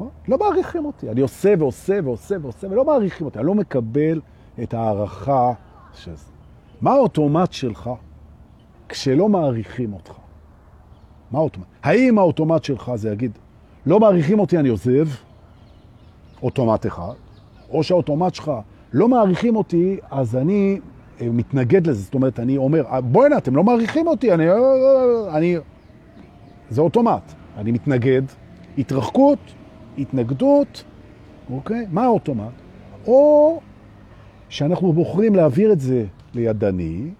[0.00, 0.10] נכון?
[0.28, 1.10] לא מעריכים אותי.
[1.10, 3.38] אני עושה ועושה ועושה ועושה, ולא מעריכים אותי.
[3.38, 4.20] אני לא מקבל
[4.62, 5.52] את הערכה
[5.94, 6.32] של זה.
[6.80, 7.90] מה האוטומט שלך
[8.88, 10.12] כשלא מעריכים אותך?
[11.30, 11.66] מה האוטומט?
[11.82, 13.38] האם האוטומט שלך זה יגיד,
[13.86, 15.08] לא מעריכים אותי, אני עוזב,
[16.42, 17.14] אוטומט אחד,
[17.70, 18.52] או שהאוטומט שלך,
[18.92, 20.80] לא מעריכים אותי, אז אני
[21.20, 22.02] אה, מתנגד לזה.
[22.02, 24.44] זאת אומרת, אני אומר, בואי נה, אתם לא מעריכים אותי, אני...
[25.32, 25.56] אני...
[26.70, 27.32] זה אוטומט.
[27.56, 28.22] אני מתנגד,
[28.78, 29.38] התרחקות,
[30.00, 30.84] התנגדות,
[31.50, 31.86] אוקיי?
[31.90, 32.52] מה האוטומט?
[33.06, 33.60] או
[34.48, 37.10] שאנחנו בוחרים להעביר את זה לידני,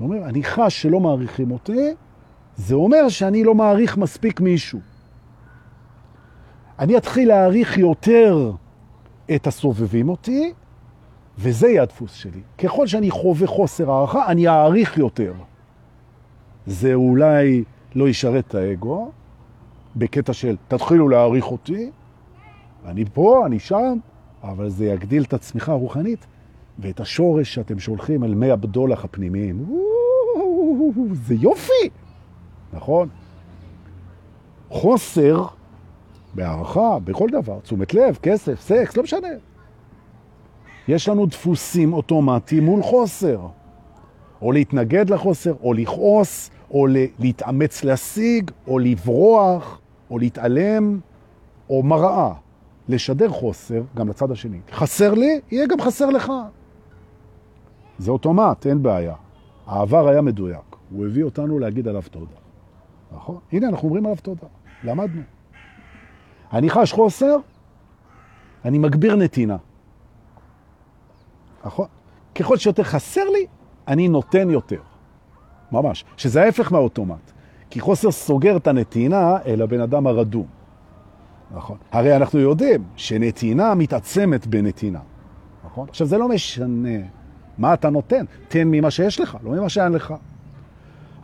[0.00, 1.94] אומר, אני חש שלא מעריכים אותי,
[2.56, 4.80] זה אומר שאני לא מעריך מספיק מישהו.
[6.78, 8.52] אני אתחיל להעריך יותר
[9.34, 10.52] את הסובבים אותי,
[11.38, 12.40] וזה יהיה הדפוס שלי.
[12.58, 15.32] ככל שאני חווה חוסר הערכה, אני אעריך יותר.
[16.66, 19.10] זה אולי לא ישרת את האגו,
[19.96, 21.90] בקטע של תתחילו להעריך אותי,
[22.84, 23.98] אני פה, אני שם,
[24.42, 26.26] אבל זה יגדיל את הצמיחה הרוחנית,
[26.78, 29.80] ואת השורש שאתם שולחים אל מי הבדולח הפנימיים.
[31.12, 31.90] זה יופי,
[32.72, 33.08] נכון?
[34.68, 35.46] חוסר
[36.34, 39.28] בהערכה, בכל דבר, תשומת לב, כסף, סקס, לא משנה.
[40.88, 43.40] יש לנו דפוסים אוטומטיים מול חוסר.
[44.42, 46.86] או להתנגד לחוסר, או לכעוס, או
[47.18, 51.00] להתאמץ להשיג, או לברוח, או להתעלם,
[51.70, 52.34] או מראה.
[52.88, 54.60] לשדר חוסר גם לצד השני.
[54.72, 56.32] חסר לי, יהיה גם חסר לך.
[57.98, 59.14] זה אוטומט, אין בעיה.
[59.66, 60.76] העבר היה מדויק.
[60.90, 62.36] הוא הביא אותנו להגיד עליו תודה.
[63.12, 63.38] נכון?
[63.52, 64.46] הנה, אנחנו אומרים עליו תודה.
[64.84, 65.22] למדנו.
[66.52, 67.36] אני חש חוסר,
[68.64, 69.56] אני מגביר נתינה.
[71.64, 71.86] נכון?
[72.34, 73.46] ככל שיותר חסר לי,
[73.88, 74.80] אני נותן יותר.
[75.72, 76.04] ממש.
[76.16, 77.32] שזה ההפך מהאוטומט.
[77.70, 80.46] כי חוסר סוגר את הנתינה אל הבן אדם הרדום.
[81.54, 81.76] נכון.
[81.92, 85.00] הרי אנחנו יודעים שנתינה מתעצמת בנתינה.
[85.64, 85.88] נכון?
[85.88, 86.98] עכשיו, זה לא משנה
[87.58, 88.24] מה אתה נותן.
[88.48, 90.14] תן ממה שיש לך, לא ממה שאין לך.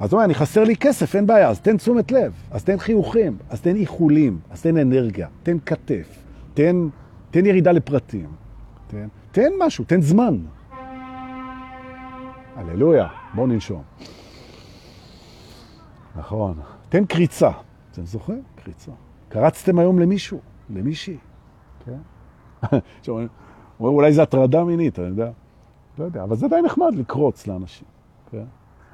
[0.01, 2.79] אז הוא אומר, אני חסר לי כסף, אין בעיה, אז תן תשומת לב, אז תן
[2.79, 6.19] חיוכים, אז תן איחולים, אז תן אנרגיה, תן כתף,
[6.55, 6.89] תן,
[7.31, 8.27] תן ירידה לפרטים,
[8.87, 10.39] תן, תן משהו, תן זמן.
[12.57, 13.83] הללויה, בואו ננשום.
[16.17, 17.51] נכון, תן קריצה.
[17.93, 18.43] אתם זוכרים?
[18.55, 18.93] קריצה.
[19.29, 20.39] קרצתם היום למישהו,
[20.71, 21.17] למישהי,
[21.85, 21.99] כן?
[23.09, 23.27] אומר,
[23.81, 25.31] אולי זה הטרדה מינית, אני יודע.
[25.99, 27.89] לא יודע, אבל זה די נחמד לקרוץ לאנשים,
[28.31, 28.45] כן?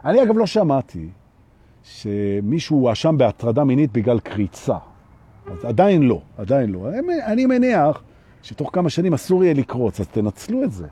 [0.04, 1.09] אני אגב לא שמעתי
[1.83, 4.76] שמישהו הואשם בהטרדה מינית בגלל קריצה.
[5.46, 6.88] אז עדיין לא, עדיין לא.
[7.26, 8.02] אני מניח
[8.42, 10.87] שתוך כמה שנים אסור יהיה לקרוץ, אז תנצלו את זה.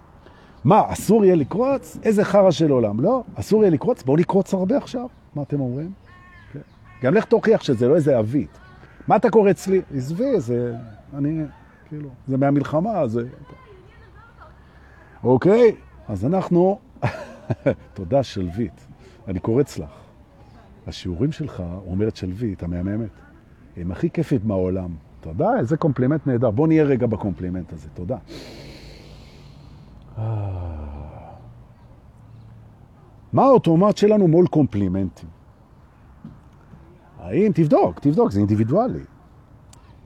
[0.64, 1.98] מה, אסור יהיה לקרוץ?
[2.02, 3.00] איזה חרא של עולם.
[3.00, 4.02] לא, אסור יהיה לקרוץ?
[4.02, 5.06] בואו לקרוץ הרבה עכשיו.
[5.34, 5.92] מה אתם אומרים?
[7.02, 8.58] גם לך תוכיח שזה לא איזה אבית.
[9.08, 9.80] מה אתה קורץ לי?
[9.94, 10.74] עזבי, זה...
[11.14, 11.44] אני...
[11.88, 13.22] כאילו, זה מהמלחמה, זה...
[15.24, 15.76] אוקיי,
[16.08, 16.78] אז אנחנו...
[17.94, 18.86] תודה, שלווית.
[19.28, 19.90] אני קורץ לך.
[20.86, 23.10] השיעורים שלך, אומרת שלווית, המהממת,
[23.76, 24.90] הם הכי כיפים בעולם.
[25.20, 26.50] תודה, איזה קומפלימנט נהדר.
[26.50, 27.88] בוא נהיה רגע בקומפלימנט הזה.
[27.94, 28.16] תודה.
[33.32, 35.35] מה האוטומט שלנו מול קומפלימנטים?
[37.26, 39.00] האם, תבדוק, תבדוק, זה אינדיבידואלי.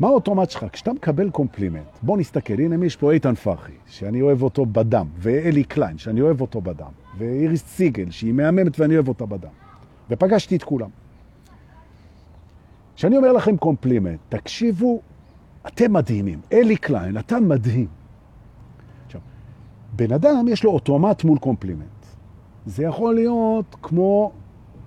[0.01, 0.67] מה האוטומט שלך?
[0.73, 5.65] כשאתה מקבל קומפלימנט, בוא נסתכל, הנה יש פה איתן פרחי, שאני אוהב אותו בדם, ואלי
[5.65, 9.49] קליין, שאני אוהב אותו בדם, ואיריס ציגל, שהיא מהממת ואני אוהב אותה בדם.
[10.11, 10.89] ופגשתי את כולם.
[12.97, 15.01] כשאני אומר לכם קומפלימנט, תקשיבו,
[15.67, 16.41] אתם מדהימים.
[16.53, 17.87] אלי קליין, אתה מדהים.
[19.07, 19.21] עכשיו,
[19.97, 22.07] בן אדם יש לו אוטומט מול קומפלימנט.
[22.67, 24.33] זה יכול להיות כמו,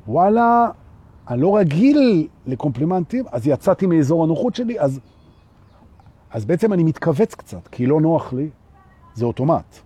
[0.07, 0.69] וואלה,
[1.27, 4.99] אני לא רגיל לקומפלימנטים, אז יצאתי מאזור הנוחות שלי, אז,
[6.31, 8.49] אז בעצם אני מתכווץ קצת, כי לא נוח לי,
[9.13, 9.77] זה אוטומט.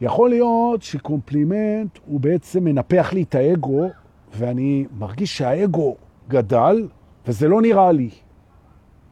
[0.00, 3.90] יכול להיות שקומפלימנט הוא בעצם מנפח לי את האגו,
[4.36, 5.96] ואני מרגיש שהאגו
[6.28, 6.88] גדל,
[7.26, 8.10] וזה לא נראה לי.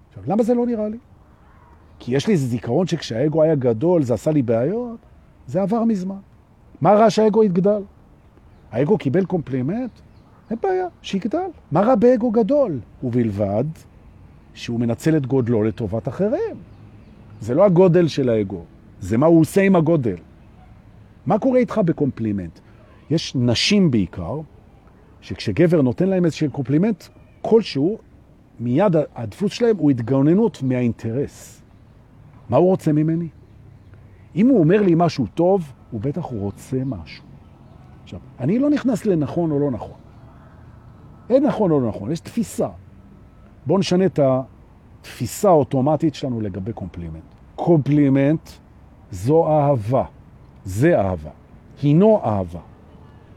[0.09, 0.99] עכשיו, למה זה לא נראה לי?
[1.99, 4.99] כי יש לי איזה זיכרון שכשהאגו היה גדול זה עשה לי בעיות,
[5.47, 6.19] זה עבר מזמן.
[6.81, 7.83] מה רע שהאגו יתגדל?
[8.73, 9.91] האגו קיבל קומפלימנט,
[10.51, 11.49] אין בעיה, שיגדל.
[11.71, 12.79] מה רע באגו גדול?
[13.03, 13.65] ובלבד
[14.55, 16.57] שהוא מנצל את גודלו לטובת אחרים.
[17.41, 18.65] זה לא הגודל של האגו,
[19.01, 20.17] זה מה הוא עושה עם הגודל.
[21.27, 22.59] מה קורה איתך בקומפלימנט?
[23.11, 24.41] יש נשים בעיקר,
[25.21, 27.05] שכשגבר נותן להם איזשהו קומפלימנט
[27.43, 27.99] כלשהו,
[28.61, 31.63] מיד הדפוס שלהם הוא התגוננות מהאינטרס.
[32.49, 33.29] מה הוא רוצה ממני?
[34.37, 37.25] אם הוא אומר לי משהו טוב, הוא בטח רוצה משהו.
[38.03, 40.06] עכשיו, אני לא נכנס לנכון או לא נכון.
[41.31, 42.69] אין נכון או לא נכון, יש תפיסה.
[43.67, 47.23] בואו נשנה את התפיסה האוטומטית שלנו לגבי קומפלימנט.
[47.57, 48.51] קומפלימנט
[49.11, 50.05] זו אהבה.
[50.65, 51.31] זה אהבה.
[51.83, 52.61] הינו אהבה.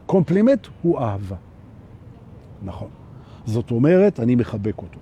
[0.06, 1.36] קומפלימנט הוא אהבה.
[2.62, 2.88] נכון.
[3.46, 4.98] זאת אומרת, אני מחבק אותו.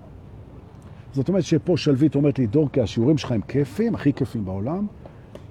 [1.12, 4.86] זאת אומרת שפה שלווית אומרת לי, דורקי, השיעורים שלך הם כיפים, הכי כיפים בעולם.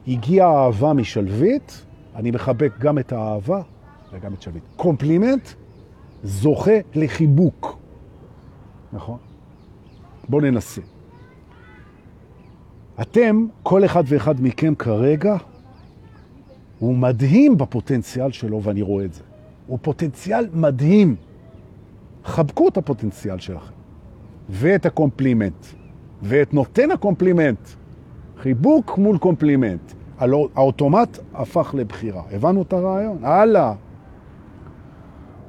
[0.08, 3.62] הגיעה האהבה משלווית, אני מחבק גם את האהבה
[4.14, 4.64] וגם את שלווית.
[4.76, 5.50] קומפלימנט
[6.28, 7.78] זוכה לחיבוק.
[8.94, 9.18] נכון?
[10.30, 10.82] בואו ננסה.
[13.02, 15.36] אתם, כל אחד ואחד מכם כרגע,
[16.80, 19.24] הוא מדהים בפוטנציאל שלו, ואני רואה את זה.
[19.68, 21.16] הוא פוטנציאל מדהים.
[22.24, 23.74] חבקו את הפוטנציאל שלכם,
[24.50, 25.66] ואת הקומפלימנט,
[26.22, 27.60] ואת נותן הקומפלימנט.
[28.38, 29.92] חיבוק מול קומפלימנט.
[30.56, 32.24] האוטומט הפך לבחירה.
[32.32, 33.26] הבנו את הרעיון?
[33.26, 33.74] הלאה.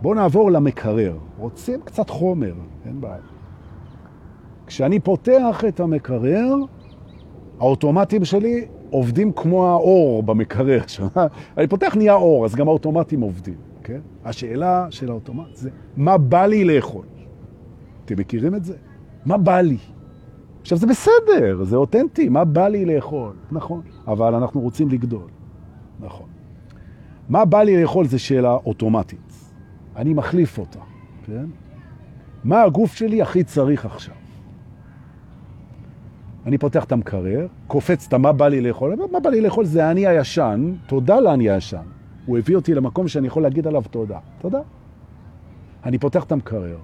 [0.03, 1.19] בואו נעבור למקרר.
[1.39, 2.55] רוצים קצת חומר,
[2.87, 3.17] אין בעיה.
[4.67, 6.55] כשאני פותח את המקרר,
[7.61, 10.81] האוטומטים שלי עובדים כמו האור במקרר.
[11.59, 14.01] אני פותח נהיה אור, אז גם האוטומטים עובדים, כן?
[14.25, 17.07] השאלה של האוטומט זה, מה בא לי לאכול?
[18.05, 18.77] אתם מכירים את זה?
[19.27, 19.79] מה בא לי?
[20.61, 23.33] עכשיו, זה בסדר, זה אותנטי, מה בא לי לאכול?
[23.51, 25.31] נכון, אבל אנחנו רוצים לגדול.
[26.01, 26.27] נכון.
[27.29, 29.28] מה בא לי לאכול זה שאלה אוטומטית.
[29.99, 30.79] אני מחליף אותה,
[31.27, 31.45] כן?
[32.45, 34.15] מה הגוף שלי הכי צריך עכשיו?
[36.47, 39.91] אני פותח את המקרר, קופץ את מה בא לי לאכול, מה בא לי לאכול זה
[39.91, 41.83] אני הישן, תודה לאני הישן.
[42.27, 44.19] הוא הביא אותי למקום שאני יכול להגיד עליו תודה.
[44.41, 44.61] תודה.
[45.85, 46.79] אני פותח את המקרר.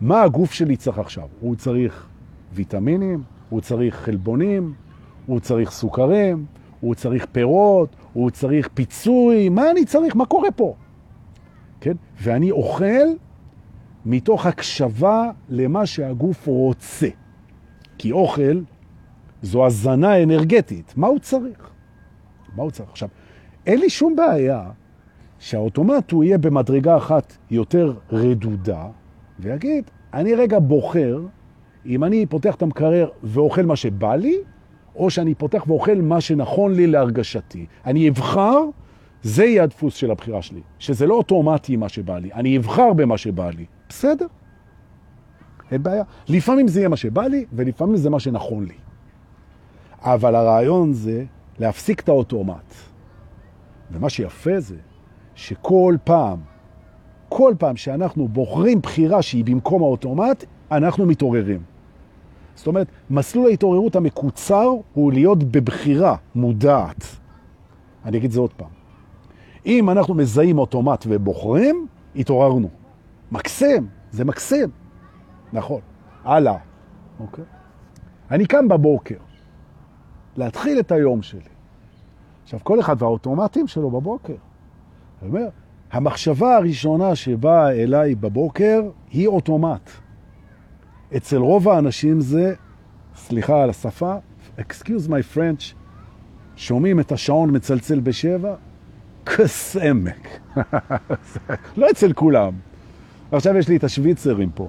[0.00, 1.28] מה הגוף שלי צריך עכשיו?
[1.40, 2.08] הוא צריך
[2.52, 4.74] ויטמינים, הוא צריך חלבונים,
[5.26, 6.44] הוא צריך סוכרים,
[6.80, 10.16] הוא צריך פירות, הוא צריך פיצוי, מה אני צריך?
[10.16, 10.74] מה קורה פה?
[11.80, 11.92] כן?
[12.20, 13.06] ואני אוכל
[14.06, 17.08] מתוך הקשבה למה שהגוף רוצה.
[17.98, 18.60] כי אוכל
[19.42, 20.92] זו הזנה אנרגטית.
[20.96, 21.70] מה הוא צריך?
[22.56, 22.90] מה הוא צריך?
[22.90, 23.08] עכשיו,
[23.66, 24.70] אין לי שום בעיה
[25.38, 28.86] שהאוטומט הוא יהיה במדרגה אחת יותר רדודה,
[29.38, 31.20] ויגיד, אני רגע בוחר
[31.86, 34.36] אם אני פותח את המקרר ואוכל מה שבא לי,
[34.96, 37.66] או שאני פותח ואוכל מה שנכון לי להרגשתי.
[37.86, 38.64] אני אבחר,
[39.22, 43.18] זה יהיה הדפוס של הבחירה שלי, שזה לא אוטומטי מה שבא לי, אני אבחר במה
[43.18, 43.64] שבא לי.
[43.88, 44.26] בסדר,
[45.70, 46.02] אין בעיה.
[46.28, 48.74] לפעמים זה יהיה מה שבא לי, ולפעמים זה מה שנכון לי.
[50.02, 51.24] אבל הרעיון זה
[51.58, 52.74] להפסיק את האוטומט.
[53.92, 54.76] ומה שיפה זה
[55.34, 56.38] שכל פעם,
[57.28, 61.62] כל פעם שאנחנו בוחרים בחירה שהיא במקום האוטומט, אנחנו מתעוררים.
[62.54, 67.04] זאת אומרת, מסלול ההתעוררות המקוצר הוא להיות בבחירה מודעת.
[68.04, 68.79] אני אגיד זה עוד פעם.
[69.66, 72.68] אם אנחנו מזהים אוטומט ובוחרים, התעוררנו.
[73.32, 74.70] מקסם, זה מקסם.
[75.52, 75.80] נכון.
[76.24, 76.56] הלאה.
[77.20, 77.44] אוקיי?
[78.30, 79.16] אני קם בבוקר,
[80.36, 81.40] להתחיל את היום שלי.
[82.42, 84.34] עכשיו, כל אחד והאוטומטים שלו בבוקר.
[85.22, 85.48] אני אומר,
[85.92, 89.90] המחשבה הראשונה שבאה אליי בבוקר היא אוטומט.
[91.16, 92.54] אצל רוב האנשים זה,
[93.14, 94.14] סליחה על השפה,
[94.58, 95.74] excuse my French,
[96.56, 98.54] שומעים את השעון מצלצל בשבע,
[99.26, 100.28] כסמק.
[101.76, 102.52] לא אצל כולם.
[103.32, 104.68] עכשיו יש לי את השוויצרים פה.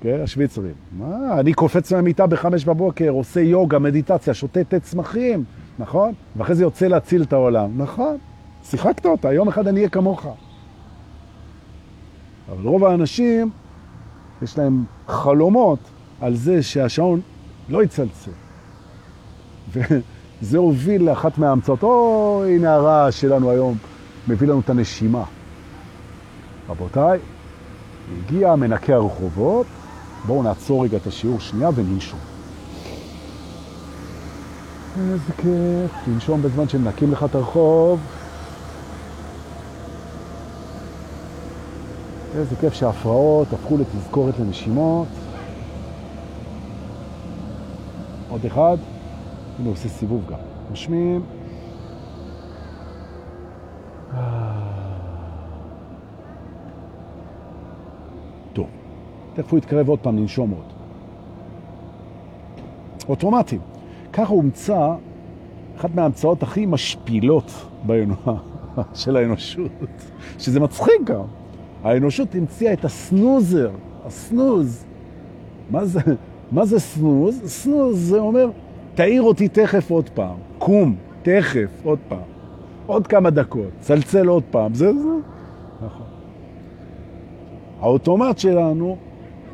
[0.00, 0.74] כן, השוויצרים.
[0.92, 5.44] מה, אני קופץ מהמיטה בחמש בבוקר, עושה יוגה, מדיטציה, שותה תה צמחים,
[5.78, 6.12] נכון?
[6.36, 7.70] ואחרי זה יוצא להציל את העולם.
[7.76, 8.16] נכון,
[8.64, 10.26] שיחקת אותה, יום אחד אני אהיה כמוך.
[12.48, 13.50] אבל רוב האנשים
[14.42, 15.78] יש להם חלומות
[16.20, 17.20] על זה שהשעון
[17.68, 18.30] לא יצלצל.
[20.42, 23.76] וזה הוביל לאחת מההמצאות, או הנה הרעש שלנו היום,
[24.28, 25.24] מביא לנו את הנשימה.
[26.68, 27.18] רבותיי,
[28.18, 29.66] הגיע מנקה הרחובות,
[30.26, 32.18] בואו נעצור רגע את השיעור שנייה וננשום.
[35.00, 38.00] איזה כיף, לנשום בזמן שמנקים לך את הרחוב.
[42.34, 45.08] איזה כיף שההפרעות הפכו לתזכורת לנשימות.
[48.28, 48.76] עוד אחד,
[49.62, 50.38] הנה עושה סיבוב גם.
[50.72, 51.22] נשמים.
[58.52, 58.66] טוב,
[59.34, 60.72] תכף הוא יתקרב עוד פעם, לנשום עוד.
[63.08, 63.58] אוטומטי.
[64.12, 64.94] ככה הומצא
[65.76, 67.52] אחת מההמצאות הכי משפילות
[67.86, 68.36] באנועה
[68.94, 69.70] של האנושות,
[70.38, 71.24] שזה מצחיק גם.
[71.84, 73.70] האנושות המציאה את הסנוזר,
[74.04, 74.84] הסנוז.
[75.70, 76.00] מה זה,
[76.52, 77.42] מה זה סנוז?
[77.46, 78.50] סנוז זה אומר,
[78.94, 82.18] תעיר אותי תכף עוד פעם, קום, תכף עוד פעם,
[82.86, 85.08] עוד כמה דקות, צלצל עוד פעם, זה זה.
[85.86, 86.06] נכון.
[87.80, 88.96] האוטומט שלנו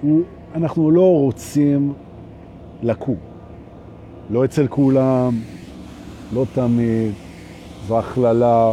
[0.03, 0.23] הוא,
[0.55, 1.93] אנחנו לא רוצים
[2.83, 3.17] לקום.
[4.31, 5.33] לא אצל כולם,
[6.33, 7.13] לא תמיד,
[7.87, 8.73] זו הכללה.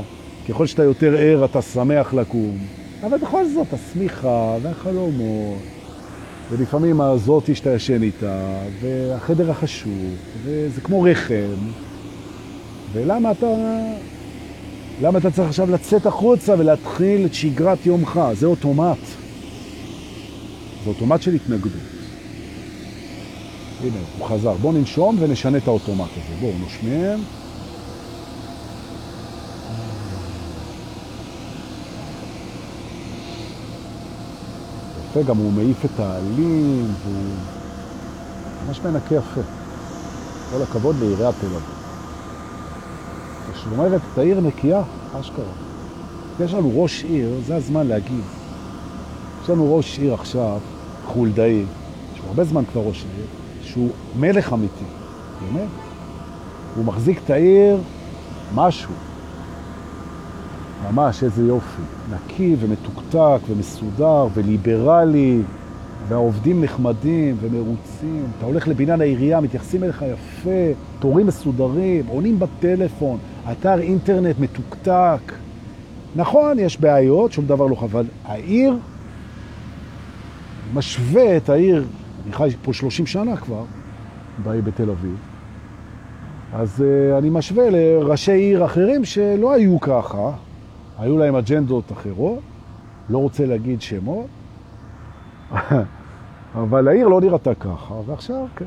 [0.50, 2.58] ככל שאתה יותר ער, אתה שמח לקום.
[3.04, 5.58] אבל בכל זאת, השמיכה והחלומות,
[6.52, 11.56] ולפעמים הזאתי שאתה ישן איתה, והחדר החשוב, וזה כמו רחם.
[12.94, 13.48] ולמה אתה...
[15.02, 18.20] למה אתה צריך עכשיו לצאת החוצה ולהתחיל את שגרת יומך?
[18.34, 18.98] זה אוטומט.
[20.84, 21.72] זה אוטומט של התנגדות.
[23.84, 24.54] הנה, הוא חזר.
[24.54, 26.40] בואו ננשום ונשנה את האוטומט הזה.
[26.42, 27.20] בואו נושמים.
[35.20, 37.24] יפה, גם הוא מעיף את העלים, והוא
[38.68, 39.42] ממש מנקה יפה.
[40.52, 41.62] כל הכבוד לעיריית תל אביב.
[43.64, 44.82] שומרת את העיר נקייה,
[45.20, 45.46] אשכרה.
[46.40, 48.24] יש לנו ראש עיר, זה הזמן להגיד.
[49.44, 50.60] יש לנו ראש עיר עכשיו,
[51.06, 51.64] חולדאי,
[52.16, 53.26] שהוא הרבה זמן כבר ראש עיר,
[53.62, 53.90] שהוא
[54.20, 54.86] מלך אמיתי,
[55.42, 55.70] באמת.
[56.76, 57.78] הוא מחזיק את העיר
[58.56, 58.92] משהו.
[60.92, 61.82] ממש איזה יופי.
[62.12, 65.42] נקי ומתוקתק ומסודר וליברלי,
[66.08, 68.26] והעובדים נחמדים ומרוצים.
[68.38, 73.18] אתה הולך לבניין העירייה, מתייחסים אליך יפה, תורים מסודרים, עונים בטלפון,
[73.52, 75.34] אתר אינטרנט מתוקתק.
[76.16, 78.06] נכון, יש בעיות, שום דבר לא חבל.
[78.26, 78.78] העיר
[80.74, 81.86] משווה את העיר,
[82.26, 83.64] אני חי פה 30 שנה כבר,
[84.44, 85.16] בתל אביב,
[86.54, 90.32] אז uh, אני משווה לראשי עיר אחרים שלא היו ככה,
[90.98, 92.40] היו להם אג'נדות אחרות,
[93.10, 94.26] לא רוצה להגיד שמות,
[96.56, 98.66] אבל העיר לא נראתה ככה, ועכשיו, כן.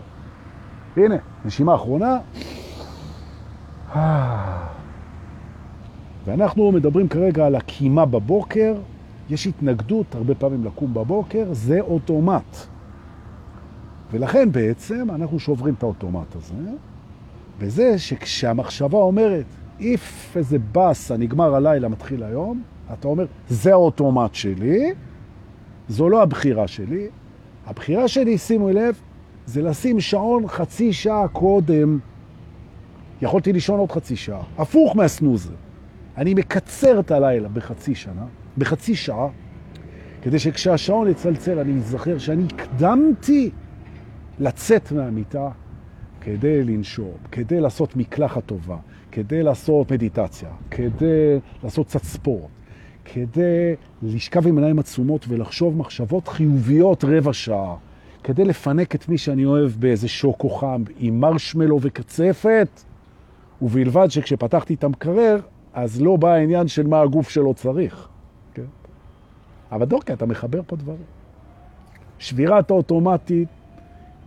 [0.96, 2.18] הנה, נשימה אחרונה.
[6.24, 8.74] ואנחנו מדברים כרגע על הקימה בבוקר,
[9.30, 12.56] יש התנגדות הרבה פעמים לקום בבוקר, זה אוטומט.
[14.10, 16.54] ולכן בעצם אנחנו שוברים את האוטומט הזה,
[17.58, 19.44] וזה שכשהמחשבה אומרת,
[19.80, 22.62] איף איזה בסה, נגמר הלילה, מתחיל היום,
[22.92, 24.92] אתה אומר, זה האוטומט שלי,
[25.88, 27.08] זו לא הבחירה שלי.
[27.66, 29.00] הבחירה שלי, שימו לב,
[29.46, 31.98] זה לשים שעון חצי שעה קודם.
[33.22, 35.54] יכולתי לישון עוד חצי שעה, הפוך מהסנוזר.
[36.16, 38.24] אני מקצר את הלילה בחצי שנה,
[38.58, 39.28] בחצי שעה,
[40.22, 43.50] כדי שכשהשעון יצלצל אני אזכר שאני הקדמתי
[44.38, 45.48] לצאת מהמיטה
[46.20, 48.76] כדי לנשום, כדי לעשות מקלחת טובה,
[49.18, 52.50] כדי לעשות מדיטציה, כדי לעשות קצת ספורט,
[53.04, 57.76] כדי לשכב עם עיניים עצומות ולחשוב מחשבות חיוביות רבע שעה,
[58.22, 62.68] כדי לפנק את מי שאני אוהב באיזה שוקו חם עם מרשמלו וקצפת,
[63.62, 65.40] ובלבד שכשפתחתי את המקרר,
[65.74, 68.08] אז לא בא העניין של מה הגוף שלו צריך.
[68.54, 68.62] כן?
[69.72, 71.06] אבל דורקה, אתה מחבר פה דברים.
[72.18, 73.48] שבירת האוטומטית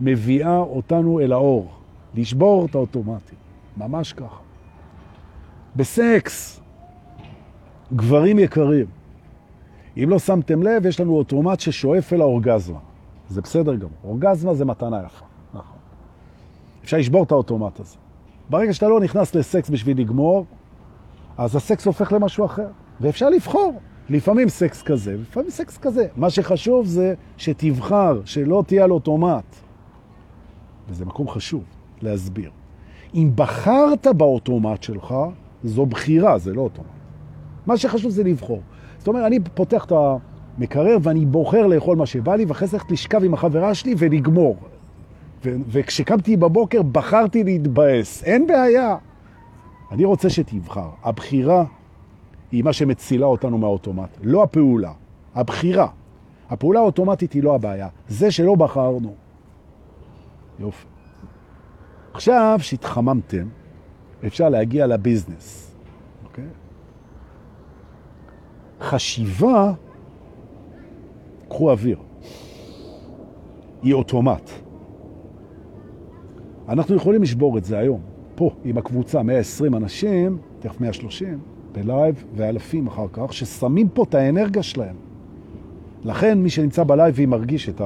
[0.00, 1.70] מביאה אותנו אל האור.
[2.14, 3.38] לשבור את האוטומטית.
[3.76, 4.51] ממש ככה.
[5.76, 6.60] בסקס,
[7.92, 8.86] גברים יקרים,
[9.96, 12.78] אם לא שמתם לב, יש לנו אוטומט ששואף אל האורגזמה.
[13.28, 13.88] זה בסדר גם.
[14.04, 15.24] אורגזמה זה מתנה יפה.
[15.54, 15.78] נכון.
[16.84, 17.96] אפשר לשבור את האוטומט הזה.
[18.50, 20.46] ברגע שאתה לא נכנס לסקס בשביל לגמור,
[21.38, 22.68] אז הסקס הופך למשהו אחר.
[23.00, 23.80] ואפשר לבחור.
[24.08, 26.06] לפעמים סקס כזה, לפעמים סקס כזה.
[26.16, 29.44] מה שחשוב זה שתבחר, שלא תהיה על אוטומט.
[30.88, 31.64] וזה מקום חשוב
[32.02, 32.50] להסביר.
[33.14, 35.14] אם בחרת באוטומט שלך,
[35.64, 36.88] זו בחירה, זה לא אוטומט.
[37.66, 38.60] מה שחשוב זה לבחור.
[38.98, 43.24] זאת אומרת, אני פותח את המקרר ואני בוחר לאכול מה שבא לי, ואחרי זה לשכב
[43.24, 44.56] עם החברה שלי ולגמור.
[45.44, 48.24] וכשקמתי בבוקר בחרתי להתבאס.
[48.24, 48.96] אין בעיה.
[49.92, 50.88] אני רוצה שתבחר.
[51.02, 51.64] הבחירה
[52.52, 54.92] היא מה שמצילה אותנו מהאוטומט, לא הפעולה,
[55.34, 55.88] הבחירה.
[56.50, 59.14] הפעולה האוטומטית היא לא הבעיה, זה שלא בחרנו.
[60.58, 60.86] יופי.
[62.14, 63.46] עכשיו שהתחממתם,
[64.26, 65.74] אפשר להגיע לביזנס.
[66.24, 66.44] אוקיי?
[68.80, 69.72] חשיבה,
[71.48, 71.98] קחו אוויר,
[73.82, 74.50] היא אוטומט.
[76.68, 78.00] אנחנו יכולים לשבור את זה היום.
[78.34, 81.38] פה, עם הקבוצה, 120 אנשים, תכף 130,
[81.72, 84.96] ב live, ואלפים אחר כך, ששמים פה את האנרגיה שלהם.
[86.04, 87.80] לכן מי שנמצא ב live הוא מרגיש את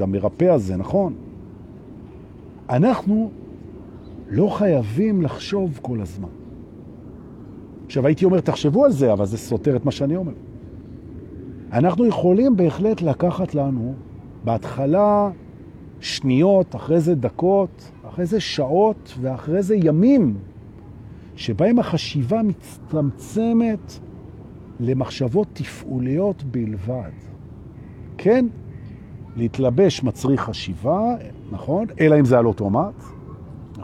[0.00, 1.14] המרפא הזה, נכון?
[2.70, 3.30] אנחנו
[4.28, 6.28] לא חייבים לחשוב כל הזמן.
[7.86, 10.32] עכשיו, הייתי אומר, תחשבו על זה, אבל זה סותר את מה שאני אומר.
[11.72, 13.94] אנחנו יכולים בהחלט לקחת לנו
[14.44, 15.30] בהתחלה
[16.00, 20.36] שניות, אחרי זה דקות, אחרי זה שעות ואחרי זה ימים,
[21.36, 23.98] שבהם החשיבה מצטמצמת
[24.80, 27.10] למחשבות תפעוליות בלבד.
[28.18, 28.46] כן,
[29.36, 31.14] להתלבש מצריך חשיבה,
[31.50, 31.86] נכון?
[32.00, 32.94] אלא אם זה על אוטומט,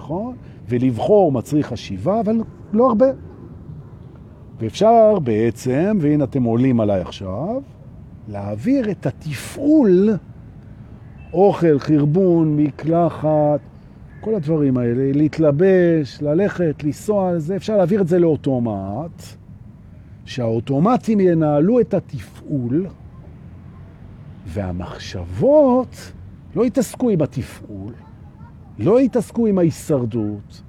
[0.03, 0.35] נכון?
[0.69, 2.41] ולבחור מצריך חשיבה, אבל
[2.73, 3.07] לא הרבה.
[4.61, 7.63] ואפשר בעצם, והנה אתם עולים עליי עכשיו,
[8.29, 10.11] להעביר את התפעול,
[11.33, 13.61] אוכל, חרבון, מקלחת,
[14.21, 19.23] כל הדברים האלה, להתלבש, ללכת, לנסוע, זה, אפשר להעביר את זה לאוטומט,
[20.25, 22.87] שהאוטומטים ינהלו את התפעול,
[24.47, 26.13] והמחשבות
[26.57, 27.93] לא יתעסקו עם התפעול,
[28.79, 30.63] לא יתעסקו עם ההישרדות,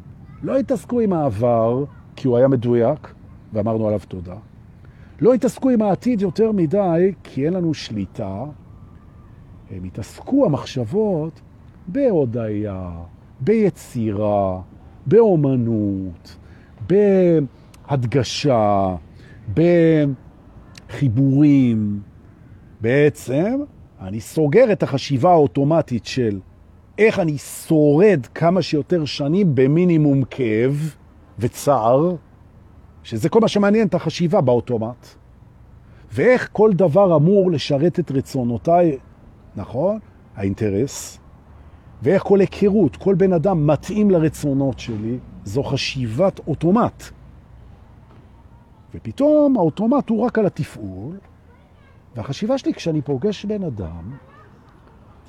[0.43, 1.85] לא יתעסקו עם העבר,
[2.15, 3.13] כי הוא היה מדויק,
[3.53, 4.35] ואמרנו עליו תודה.
[5.21, 8.43] לא יתעסקו עם העתיד יותר מדי, כי אין לנו שליטה.
[9.71, 11.41] הם יתעסקו, המחשבות,
[11.87, 13.03] בהודעה,
[13.39, 14.61] ביצירה,
[15.05, 16.37] באומנות,
[17.89, 18.95] בהדגשה,
[20.89, 22.01] בחיבורים.
[22.81, 23.61] בעצם
[24.01, 26.39] אני סוגר את החשיבה האוטומטית של
[26.97, 30.95] איך אני שורד כמה שיותר שנים במינימום כאב
[31.39, 32.15] וצער,
[33.03, 35.07] שזה כל מה שמעניין את החשיבה באוטומט,
[36.11, 38.97] ואיך כל דבר אמור לשרת את רצונותיי,
[39.55, 39.99] נכון?
[40.35, 41.19] האינטרס,
[42.01, 47.03] ואיך כל היכרות, כל בן אדם מתאים לרצונות שלי, זו חשיבת אוטומט.
[48.95, 51.17] ופתאום האוטומט הוא רק על התפעול,
[52.15, 54.11] והחשיבה שלי כשאני פוגש בן אדם,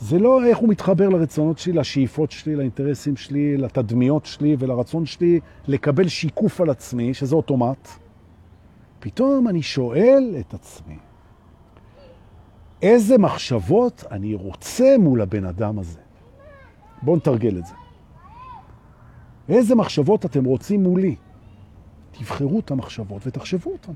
[0.01, 5.40] זה לא איך הוא מתחבר לרצונות שלי, לשאיפות שלי, לאינטרסים שלי, לתדמיות שלי ולרצון שלי
[5.68, 7.88] לקבל שיקוף על עצמי, שזה אוטומט.
[9.01, 10.97] פתאום אני שואל את עצמי,
[12.82, 16.01] איזה מחשבות אני רוצה מול הבן אדם הזה?
[17.03, 17.74] בואו נתרגל את זה.
[19.49, 21.16] איזה מחשבות אתם רוצים מולי?
[22.12, 23.92] תבחרו את המחשבות ותחשבו אותן.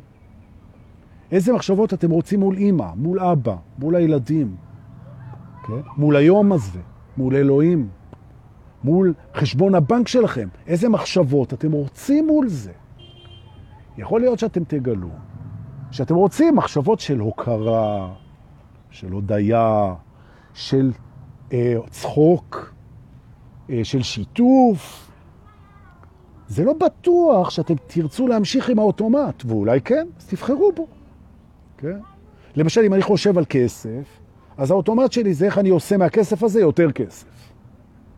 [1.33, 4.57] איזה מחשבות אתם רוצים מול אמא, מול אבא, מול הילדים,
[5.67, 5.81] כן?
[5.97, 6.81] מול היום הזה,
[7.17, 7.89] מול אלוהים,
[8.85, 10.49] מול חשבון הבנק שלכם.
[10.67, 12.73] איזה מחשבות אתם רוצים מול זה?
[13.99, 15.09] יכול להיות שאתם תגלו
[15.91, 18.15] שאתם רוצים מחשבות של הוקרה,
[18.91, 19.95] של הודיה,
[20.55, 20.93] של
[21.53, 22.75] אה, צחוק,
[23.71, 25.11] אה, של שיתוף.
[26.49, 30.87] זה לא בטוח שאתם תרצו להמשיך עם האוטומט, ואולי כן, אז תבחרו בו.
[31.79, 31.99] כן?
[32.57, 34.18] למשל, אם אני חושב על כסף,
[34.59, 37.27] אז האוטומט שלי זה איך אני עושה מהכסף הזה יותר כסף.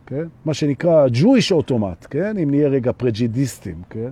[0.06, 0.24] כן?
[0.44, 2.38] מה שנקרא Jewish אוטומט, כן?
[2.38, 4.10] אם נהיה רגע פרג'ידיסטים, כן?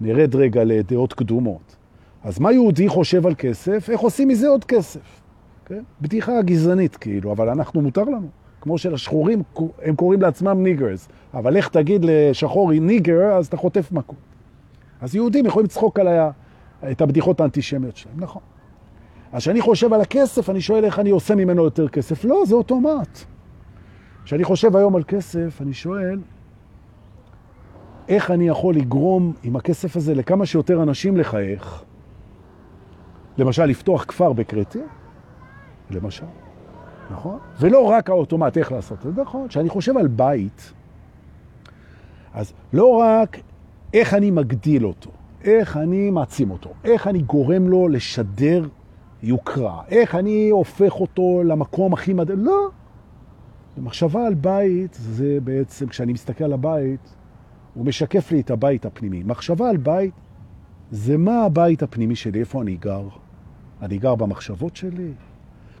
[0.00, 1.76] נרד רגע לדעות קדומות.
[2.24, 3.90] אז מה יהודי חושב על כסף?
[3.90, 5.20] איך עושים מזה עוד כסף?
[5.66, 5.82] כן?
[6.00, 8.28] בדיחה גזענית כאילו, אבל אנחנו מותר לנו.
[8.60, 9.42] כמו שלשחורים,
[9.82, 14.16] הם קוראים לעצמם niggers, אבל איך תגיד לשחור nigger, אז אתה חוטף מכות.
[15.00, 16.08] אז יהודים יכולים לצחוק על
[16.90, 18.42] את הבדיחות האנטישמיות שלהם, נכון.
[19.32, 22.24] אז כשאני חושב על הכסף, אני שואל איך אני עושה ממנו יותר כסף.
[22.24, 23.18] לא, זה אוטומט.
[24.24, 26.20] כשאני חושב היום על כסף, אני שואל,
[28.08, 31.84] איך אני יכול לגרום עם הכסף הזה לכמה שיותר אנשים לחייך?
[33.38, 34.78] למשל, לפתוח כפר בקרטי,
[35.90, 36.26] למשל,
[37.10, 37.38] נכון?
[37.60, 39.48] ולא רק האוטומט, איך לעשות את זה, נכון?
[39.48, 40.72] כשאני חושב על בית,
[42.34, 43.36] אז לא רק
[43.94, 45.10] איך אני מגדיל אותו,
[45.44, 48.68] איך אני מעצים אותו, איך אני גורם לו לשדר
[49.22, 52.68] יוקרה, איך אני הופך אותו למקום הכי מדהים, לא.
[53.78, 57.16] מחשבה על בית, זה בעצם, כשאני מסתכל על הבית,
[57.74, 59.22] הוא משקף לי את הבית הפנימי.
[59.22, 60.14] מחשבה על בית,
[60.90, 63.08] זה מה הבית הפנימי שלי, איפה אני גר.
[63.82, 65.12] אני גר במחשבות שלי.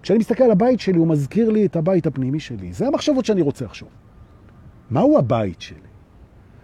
[0.02, 2.72] כשאני מסתכל על הבית שלי, הוא מזכיר לי את הבית הפנימי שלי.
[2.72, 3.88] זה המחשבות שאני רוצה לחשוב.
[4.90, 5.78] מהו הבית שלי?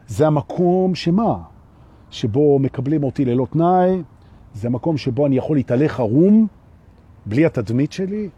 [0.06, 1.42] זה המקום שמה?
[2.10, 4.02] שבו מקבלים אותי ללא תנאי,
[4.54, 6.46] זה המקום שבו אני יכול להתהלך ערום,
[7.26, 8.28] בלי התדמית שלי.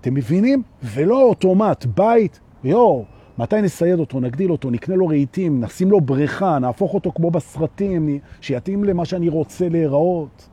[0.00, 0.62] אתם מבינים?
[0.82, 3.02] ולא אוטומט, בית, יו,
[3.38, 8.18] מתי נסייד אותו, נגדיל אותו, נקנה לו רהיטים, נשים לו בריכה, נהפוך אותו כמו בסרטים,
[8.40, 10.48] שיתאים למה שאני רוצה להיראות.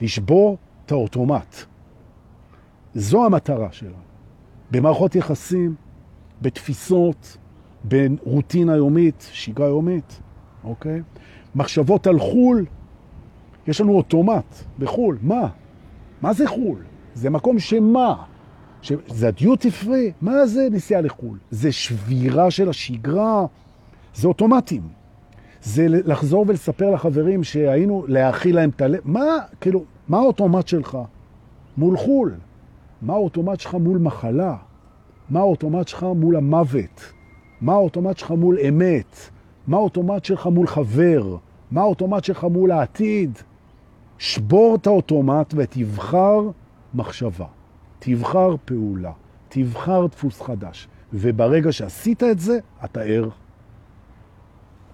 [0.00, 0.56] לשבור
[0.86, 1.56] את האוטומט.
[2.94, 3.94] זו המטרה שלנו.
[4.70, 5.74] במערכות יחסים,
[6.42, 7.36] בתפיסות,
[7.84, 10.20] ברוטינה יומית, שגרה יומית,
[10.64, 11.02] אוקיי?
[11.54, 12.66] מחשבות על חול,
[13.66, 15.48] יש לנו אוטומט בחול, מה?
[16.24, 16.78] מה זה חול?
[17.14, 18.14] זה מקום שמה?
[19.06, 20.12] זה הדיוטי פרי?
[20.20, 21.38] מה זה נסיעה לחו"ל?
[21.50, 23.46] זה שבירה של השגרה,
[24.14, 24.82] זה אוטומטים.
[25.62, 29.00] זה לחזור ולספר לחברים שהיינו להאכיל להם את הלב.
[29.04, 29.24] מה,
[29.60, 30.98] כאילו, מה האוטומט שלך
[31.76, 32.34] מול חו"ל?
[33.02, 34.56] מה האוטומט שלך מול מחלה?
[35.30, 37.12] מה האוטומט שלך מול המוות?
[37.60, 39.16] מה האוטומט שלך מול אמת?
[39.66, 41.36] מה האוטומט שלך מול חבר?
[41.70, 43.38] מה האוטומט שלך מול העתיד?
[44.18, 46.40] שבור את האוטומט ותבחר
[46.94, 47.46] מחשבה.
[47.98, 49.12] תבחר פעולה,
[49.48, 53.28] תבחר דפוס חדש, וברגע שעשית את זה, אתה ער.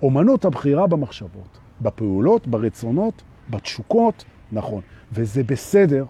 [0.03, 4.83] אומנות הבחירה במחשבות, בפעולות, ברצונות, בתשוקות, נכון.
[5.13, 6.05] וזה בסדר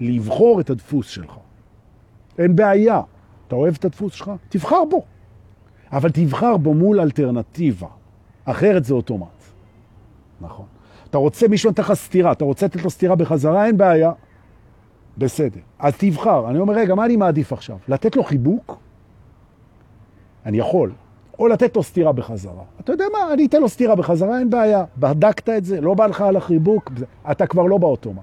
[0.00, 1.32] לבחור את הדפוס שלך.
[2.38, 3.00] אין בעיה.
[3.46, 4.30] אתה אוהב את הדפוס שלך?
[4.48, 5.04] תבחר בו.
[5.92, 7.88] אבל תבחר בו מול אלטרנטיבה.
[8.44, 9.42] אחרת זה אוטומט.
[10.40, 10.66] נכון.
[11.10, 14.12] אתה רוצה, מישהו נתן לך סתירה, אתה רוצה לתת לו סתירה בחזרה, אין בעיה.
[15.18, 15.60] בסדר.
[15.78, 16.50] אז תבחר.
[16.50, 17.76] אני אומר, רגע, מה אני מעדיף עכשיו?
[17.88, 18.78] לתת לו חיבוק?
[20.46, 20.92] אני יכול.
[21.38, 22.62] או לתת לו סתירה בחזרה.
[22.80, 23.32] אתה יודע מה?
[23.32, 24.84] אני אתן לו סתירה בחזרה, אין בעיה.
[24.96, 26.92] בדקת את זה, לא בא לך על החיבוק,
[27.30, 28.22] אתה כבר לא באוטומט.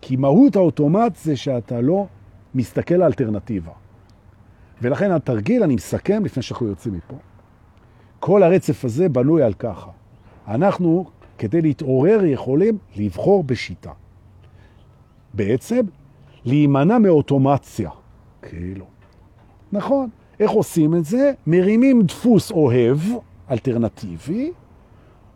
[0.00, 2.06] כי מהות האוטומט זה שאתה לא
[2.54, 3.72] מסתכל על אלטרנטיבה.
[4.82, 7.14] ולכן התרגיל, אני מסכם לפני שאנחנו יוצאים מפה.
[8.20, 9.90] כל הרצף הזה בנוי על ככה.
[10.48, 11.06] אנחנו,
[11.38, 13.92] כדי להתעורר, יכולים לבחור בשיטה.
[15.34, 15.80] בעצם
[16.44, 17.90] להימנע מאוטומציה,
[18.42, 18.84] כאילו.
[19.72, 20.08] נכון,
[20.40, 21.32] איך עושים את זה?
[21.46, 22.98] מרימים דפוס אוהב,
[23.50, 24.52] אלטרנטיבי,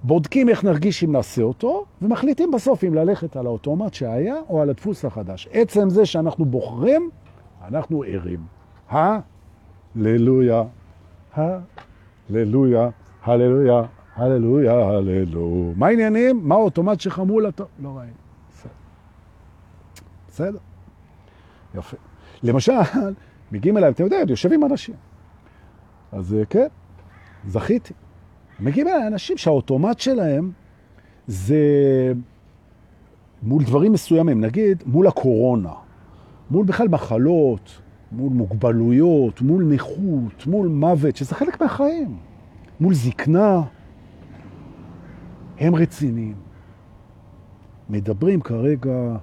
[0.03, 4.71] בודקים איך נרגיש אם נעשה אותו, ומחליטים בסוף אם ללכת על האוטומט שהיה או על
[4.71, 5.49] הדפוס החדש.
[5.53, 7.11] עצם זה שאנחנו בוחרים,
[7.69, 8.41] אנחנו ערים.
[8.89, 10.63] הללויה,
[11.35, 12.89] הללויה,
[13.25, 13.83] הללויה,
[14.17, 15.73] הללויה, הללו.
[15.77, 16.41] מה העניינים?
[16.43, 17.67] מה האוטומט שלך מול הטוב?
[17.83, 18.13] לא ראינו.
[20.29, 20.59] בסדר.
[21.75, 21.97] יפה.
[22.43, 22.73] למשל,
[23.53, 24.95] מגיעים אליי, אתם יודעים, יושבים אנשים.
[26.13, 26.67] אז כן,
[27.47, 27.95] זכיתי.
[28.61, 30.53] מגיעים אליי אנשים שהאוטומט שלהם
[31.27, 31.57] זה
[33.43, 35.73] מול דברים מסוימים, נגיד מול הקורונה,
[36.51, 37.81] מול בכלל מחלות,
[38.13, 42.17] מול מוגבלויות, מול נכות, מול מוות, שזה חלק מהחיים,
[42.81, 43.63] מול זקנה.
[45.63, 46.35] הם רציניים.
[47.91, 49.17] מדברים כרגע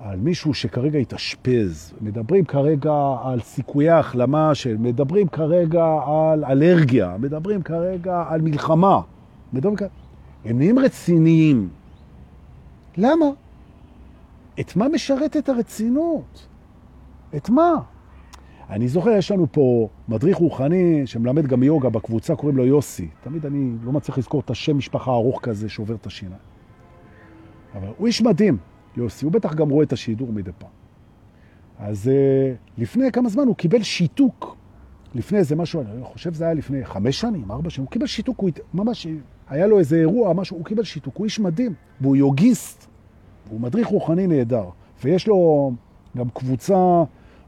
[0.00, 7.62] על מישהו שכרגע התאשפז, מדברים כרגע על סיכויי החלמה, של, מדברים כרגע על אלרגיה, מדברים
[7.62, 9.00] כרגע על מלחמה.
[9.52, 9.90] מדברים כרגע...
[10.44, 11.68] הם נהיים רציניים.
[12.96, 13.26] למה?
[14.60, 16.46] את מה משרת את הרצינות?
[17.36, 17.74] את מה?
[18.70, 23.08] אני זוכר, יש לנו פה מדריך רוחני שמלמד גם יוגה בקבוצה, קוראים לו יוסי.
[23.20, 26.40] תמיד אני לא מצליח לזכור את השם משפחה ארוך כזה שעובר את השיניים.
[27.74, 28.56] אבל הוא איש מדהים.
[28.96, 30.70] יוסי, הוא בטח גם רואה את השידור מדי פעם.
[31.78, 34.56] אז uh, לפני כמה זמן הוא קיבל שיתוק.
[35.14, 38.38] לפני איזה משהו, אני חושב זה היה לפני חמש שנים, ארבע שנים, הוא קיבל שיתוק,
[38.38, 39.06] הוא ממש,
[39.48, 42.86] היה לו איזה אירוע, משהו, הוא קיבל שיתוק, הוא איש מדהים, והוא יוגיסט,
[43.50, 44.64] הוא מדריך רוחני נהדר,
[45.04, 45.72] ויש לו
[46.16, 47.02] גם קבוצה,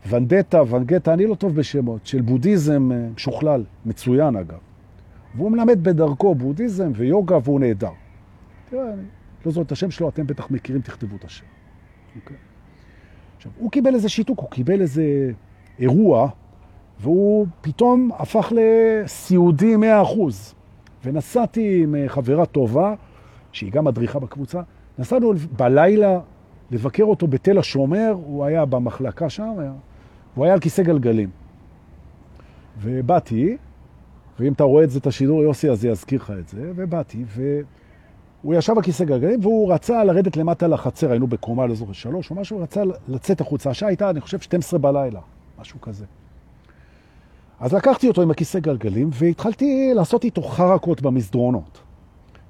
[0.09, 4.59] ונדטה, ונגטה, אני לא טוב בשמות, של בודהיזם אה, משוכלל, מצוין אגב.
[5.35, 7.91] והוא מלמד בדרכו בודהיזם ויוגה, והוא נהדר.
[8.71, 9.03] תראה, אני
[9.47, 11.45] לא זוכר את השם שלו, אתם בטח מכירים, תכתבו את השם.
[12.17, 12.37] אוקיי?
[13.37, 15.31] עכשיו, הוא קיבל איזה שיתוק, הוא קיבל איזה
[15.79, 16.29] אירוע,
[17.01, 19.79] והוא פתאום הפך לסיעודי 100%.
[21.05, 22.95] ונסעתי עם חברה טובה,
[23.53, 24.61] שהיא גם מדריכה בקבוצה,
[24.99, 26.21] נסענו בלילה
[26.71, 29.73] לבקר אותו בתל השומר, הוא היה במחלקה שם, היה,
[30.35, 31.31] הוא היה על כיסא גלגלים.
[32.81, 33.57] ובאתי,
[34.39, 37.61] ואם אתה רואה את זה, את השידור יוסי, אז יזכיר לך את זה, ובאתי, ו...
[38.43, 42.31] הוא ישב על כיסא גלגלים והוא רצה לרדת למטה לחצר, היינו בקומה, לא זוכר, שלוש
[42.31, 43.71] או משהו, רצה לצאת החוצה.
[43.71, 45.21] השעה הייתה, אני חושב, 12 בלילה,
[45.61, 46.05] משהו כזה.
[47.61, 51.81] אז לקחתי אותו עם הכיסא גלגלים והתחלתי לעשות איתו חרקות במסדרונות,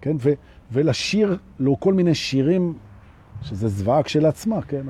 [0.01, 0.16] כן?
[0.20, 0.33] ו-
[0.72, 2.74] ולשיר לו כל מיני שירים,
[3.43, 4.83] שזה זוועה כשלעצמה, כן?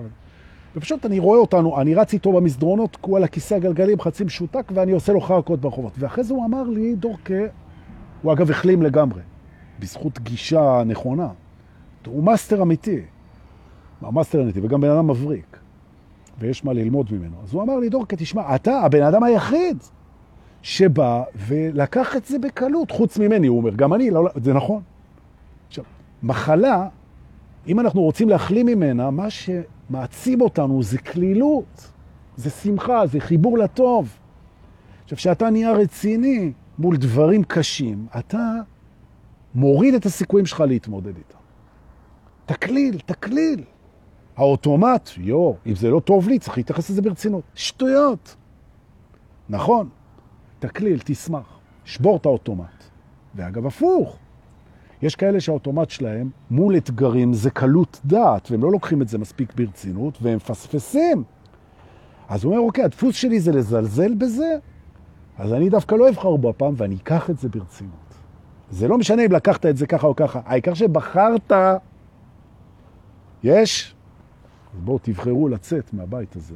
[0.77, 4.93] ופשוט אני רואה אותנו, אני רץ איתו במסדרונות, הוא על הכיסא הגלגלים, חצי משותק, ואני
[4.93, 5.93] עושה לו חרקות ברחובות.
[5.99, 7.43] ואחרי זה הוא אמר לי, דורקה,
[8.23, 9.21] הוא אגב החלים לגמרי.
[9.79, 11.29] בזכות גישה נכונה.
[12.07, 13.01] הוא מאסטר אמיתי.
[14.03, 15.57] מאסטר אמיתי, וגם בן אדם מבריק.
[16.39, 17.37] ויש מה ללמוד ממנו.
[17.45, 19.77] אז הוא אמר לי, דורקה, תשמע, אתה הבן אדם היחיד
[20.63, 24.83] שבא ולקח את זה בקלות, חוץ ממני, הוא אומר, גם אני, לא, זה נכון.
[25.69, 25.85] עכשיו,
[26.23, 26.89] מחלה,
[27.69, 29.31] אם אנחנו רוצים להחלים ממנה, מה
[29.93, 31.91] שמעצים אותנו זה כלילות,
[32.37, 34.19] זה שמחה, זה חיבור לטוב.
[35.03, 38.53] עכשיו, כשאתה נהיה רציני מול דברים קשים, אתה
[39.55, 41.37] מוריד את הסיכויים שלך להתמודד איתה.
[42.47, 43.65] תקליל, תקליל.
[44.37, 47.45] האוטומט, יו, אם זה לא טוב לי, צריך להתייחס לזה ברצינות.
[47.55, 48.37] שטויות.
[49.49, 49.89] נכון,
[50.59, 52.85] תקליל, תשמח, שבור את האוטומט.
[53.35, 54.17] ואגב, הפוך.
[55.03, 59.55] יש כאלה שהאוטומט שלהם מול אתגרים זה קלות דעת, והם לא לוקחים את זה מספיק
[59.55, 61.25] ברצינות, והם פספסים.
[62.29, 64.57] אז הוא אומר, אוקיי, הדפוס שלי זה לזלזל בזה,
[65.39, 68.15] אז אני דווקא לא אבחר בו הפעם, ואני אקח את זה ברצינות.
[68.71, 71.53] זה לא משנה אם לקחת את זה ככה או ככה, העיקר שבחרת,
[73.43, 73.95] יש.
[74.75, 76.55] אז בואו תבחרו לצאת מהבית הזה.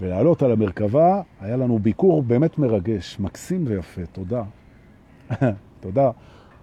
[0.00, 4.42] ולעלות על המרכבה, היה לנו ביקור באמת מרגש, מקסים ויפה, תודה.
[5.80, 6.10] תודה.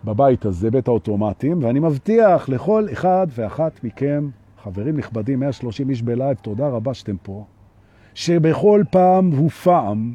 [0.04, 4.30] בבית הזה, בית האוטומטים, ואני מבטיח לכל אחד ואחת מכם,
[4.64, 7.46] חברים נכבדים, 130 איש בלייב, תודה רבה שאתם פה,
[8.14, 10.14] שבכל פעם ופעם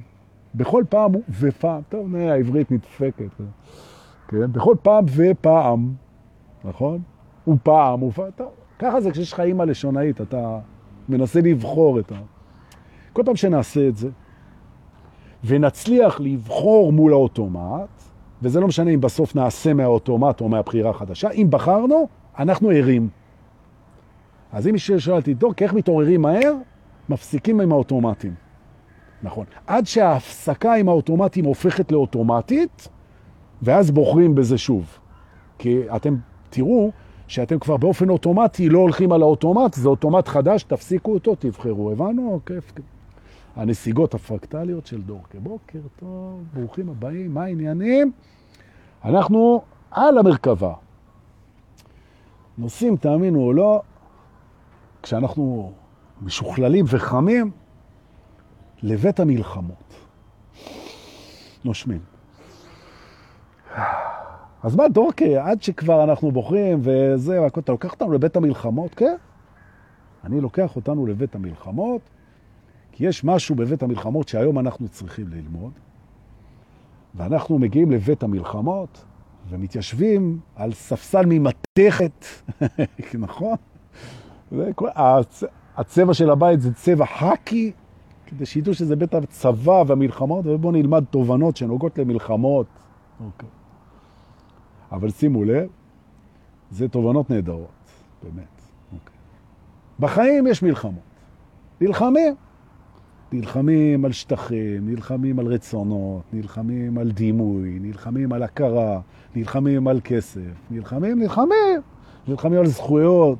[0.55, 3.31] בכל פעם ופעם, טוב, נה, העברית נדפקת,
[4.29, 4.53] כן?
[4.53, 5.95] בכל פעם ופעם,
[6.65, 7.03] נכון?
[7.49, 10.59] ופעם, ופעם, טוב, ככה זה כשיש לך אימא לשונאית, אתה
[11.09, 12.21] מנסה לבחור את ה...
[13.13, 14.11] כל פעם שנעשה את זה,
[15.45, 18.03] ונצליח לבחור מול האוטומט,
[18.43, 23.09] וזה לא משנה אם בסוף נעשה מהאוטומט או מהבחירה החדשה, אם בחרנו, אנחנו ערים.
[24.53, 26.55] אז אם שואל אותי, דוק, איך מתעוררים מהר?
[27.09, 28.35] מפסיקים עם האוטומטים.
[29.23, 29.47] נכון.
[29.67, 32.89] עד שההפסקה עם האוטומטים הופכת לאוטומטית,
[33.63, 34.99] ואז בוחרים בזה שוב.
[35.59, 36.17] כי אתם
[36.51, 36.91] תראו
[37.29, 41.91] שאתם כבר באופן אוטומטי לא הולכים על האוטומט, זה אוטומט חדש, תפסיקו אותו, תבחרו.
[41.91, 42.41] הבנו?
[42.47, 42.73] כיף.
[43.57, 45.39] הנסיגות הפרקטליות של דורקה.
[45.41, 48.13] בוקר טוב, ברוכים הבאים, מה העניינים?
[49.05, 50.75] אנחנו על המרכבה.
[52.59, 53.83] נוסעים, תאמינו או לא,
[55.03, 55.73] כשאנחנו
[56.23, 57.51] משוכללים וחמים,
[58.83, 59.95] לבית המלחמות.
[61.65, 62.01] נושמים.
[64.63, 68.95] אז מה, דורקה, עד שכבר אנחנו בוחרים וזה, אתה לוקח אותנו לבית המלחמות?
[68.95, 69.17] כן.
[70.25, 72.01] אני לוקח אותנו לבית המלחמות,
[72.93, 75.73] כי יש משהו בבית המלחמות שהיום אנחנו צריכים ללמוד,
[77.15, 79.05] ואנחנו מגיעים לבית המלחמות
[79.49, 82.25] ומתיישבים על ספסל ממתכת,
[83.15, 83.57] נכון?
[85.77, 87.73] הצבע של הבית זה צבע חקי,
[88.27, 92.67] כדי שידעו שזה בית הצבא והמלחמות, ובואו נלמד תובנות שנוגעות למלחמות.
[93.25, 93.49] אוקיי.
[94.93, 95.69] אבל שימו לב,
[96.71, 97.69] זה תובנות נהדרות,
[98.23, 98.63] באמת.
[98.93, 99.17] אוקיי.
[100.01, 101.03] בחיים יש מלחמות.
[101.81, 102.35] נלחמים.
[103.33, 109.01] נלחמים על שטחים, נלחמים על רצונות, נלחמים על דימוי, נלחמים על הכרה,
[109.37, 111.81] נלחמים על כסף, נלחמים, נלחמים,
[112.29, 113.39] נלחמים על זכויות,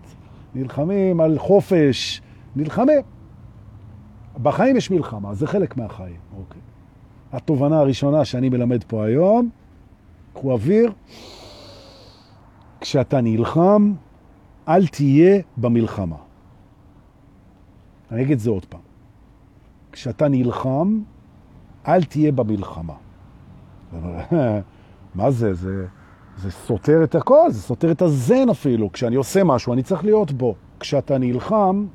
[0.55, 2.23] נלחמים על חופש,
[2.57, 3.01] נלחמים.
[4.43, 6.17] בחיים יש מלחמה, זה חלק מהחיים.
[6.37, 6.61] אוקיי.
[7.33, 9.51] התובנה הראשונה שאני מלמד פה היום,
[10.35, 10.93] קחו אוויר,
[12.81, 13.93] כשאתה נלחם,
[14.69, 16.17] אל תהיה במלחמה.
[18.11, 18.82] אני אגיד זה עוד פעם.
[19.93, 21.01] כשאתה נלחם,
[21.89, 22.95] אל תהיה במלחמה.
[25.15, 25.55] מה זה?
[25.55, 25.87] זה,
[26.37, 28.93] זה סותר את הכל, זה סותר את הזן אפילו.
[28.93, 30.55] כשאני עושה משהו, אני צריך להיות בו.
[30.81, 31.87] כשאתה נלחם,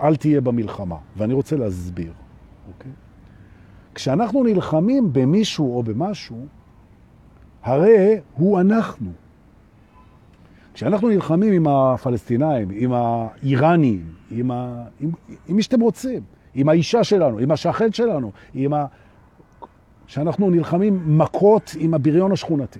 [0.00, 0.96] אל תהיה במלחמה.
[1.16, 2.12] ואני רוצה להסביר,
[2.68, 2.92] אוקיי?
[3.94, 6.46] כשאנחנו נלחמים במישהו או במשהו,
[7.62, 9.10] הרי הוא אנחנו.
[10.74, 14.84] כשאנחנו נלחמים עם הפלסטינאים, עם האיראנים, עם, ה...
[15.00, 15.10] עם,
[15.48, 16.22] עם מי שאתם רוצים,
[16.56, 18.86] עם האישה שלנו, עם השכן שלנו, עם ה...
[20.06, 22.78] שאנחנו נלחמים מכות עם הבריון השכונתי.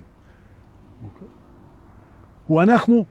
[1.03, 1.27] אוקיי?
[2.47, 3.05] הוא אנחנו,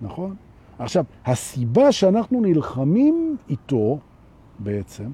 [0.00, 0.36] נכון?
[0.78, 3.98] עכשיו, הסיבה שאנחנו נלחמים איתו
[4.58, 5.10] בעצם,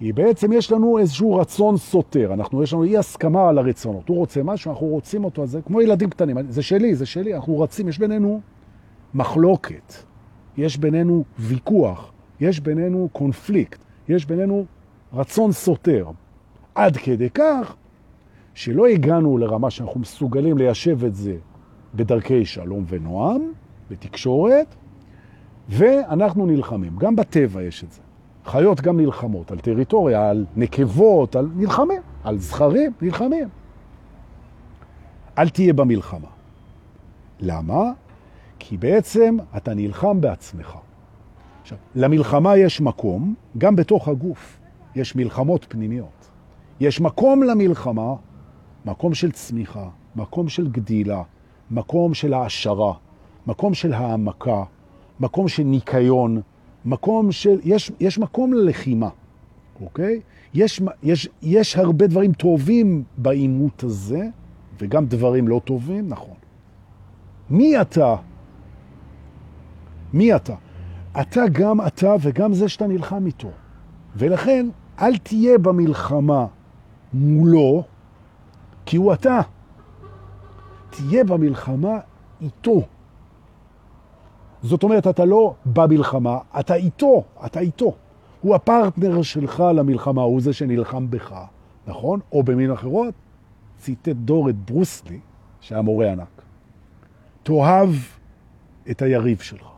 [0.00, 4.08] היא בעצם יש לנו איזשהו רצון סותר, אנחנו, יש לנו אי הסכמה על הרצונות.
[4.08, 7.34] הוא רוצה משהו, אנחנו רוצים אותו, אז זה כמו ילדים קטנים, זה שלי, זה שלי,
[7.34, 8.40] אנחנו רצים, יש בינינו
[9.14, 9.94] מחלוקת,
[10.56, 14.64] יש בינינו ויכוח, יש בינינו קונפליקט, יש בינינו
[15.12, 16.10] רצון סותר.
[16.74, 17.76] עד כדי כך
[18.54, 21.36] שלא הגענו לרמה שאנחנו מסוגלים ליישב את זה
[21.94, 23.52] בדרכי שלום ונועם,
[23.90, 24.74] בתקשורת,
[25.68, 26.96] ואנחנו נלחמים.
[26.98, 28.00] גם בטבע יש את זה.
[28.44, 33.48] חיות גם נלחמות על טריטוריה, על נקבות, על נלחמים, על זכרים, נלחמים.
[35.38, 36.28] אל תהיה במלחמה.
[37.40, 37.92] למה?
[38.58, 40.76] כי בעצם אתה נלחם בעצמך.
[41.66, 44.58] עכשיו, למלחמה יש מקום, גם בתוך הגוף.
[44.94, 46.30] יש מלחמות פנימיות.
[46.80, 48.14] יש מקום למלחמה,
[48.84, 51.22] מקום של צמיחה, מקום של גדילה,
[51.70, 52.92] מקום של העשרה,
[53.46, 54.64] מקום של העמקה,
[55.20, 56.40] מקום של ניקיון,
[56.84, 59.08] מקום של, יש, יש מקום ללחימה,
[59.80, 60.20] אוקיי?
[60.54, 64.28] יש, יש, יש הרבה דברים טובים באימות הזה,
[64.78, 66.36] וגם דברים לא טובים, נכון.
[67.50, 68.16] מי אתה?
[70.12, 70.54] מי אתה?
[71.20, 73.50] אתה גם אתה וגם זה שאתה נלחם איתו.
[74.16, 74.66] ולכן,
[75.00, 76.46] אל תהיה במלחמה
[77.14, 77.82] מולו,
[78.86, 79.40] כי הוא אתה.
[80.90, 81.98] תהיה במלחמה
[82.40, 82.82] איתו.
[84.62, 87.94] זאת אומרת, אתה לא במלחמה, אתה איתו, אתה איתו.
[88.40, 91.34] הוא הפרטנר שלך למלחמה, הוא זה שנלחם בך,
[91.86, 92.20] נכון?
[92.32, 93.14] או במין אחרות,
[93.78, 95.20] ציטט דור את ברוסלי,
[95.60, 96.42] שהיה מורה ענק.
[97.42, 97.90] תאהב
[98.90, 99.75] את היריב שלך.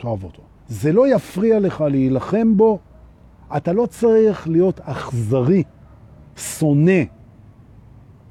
[0.00, 0.42] תאהב אותו.
[0.68, 2.78] זה לא יפריע לך להילחם בו,
[3.56, 5.62] אתה לא צריך להיות אכזרי,
[6.36, 7.02] שונא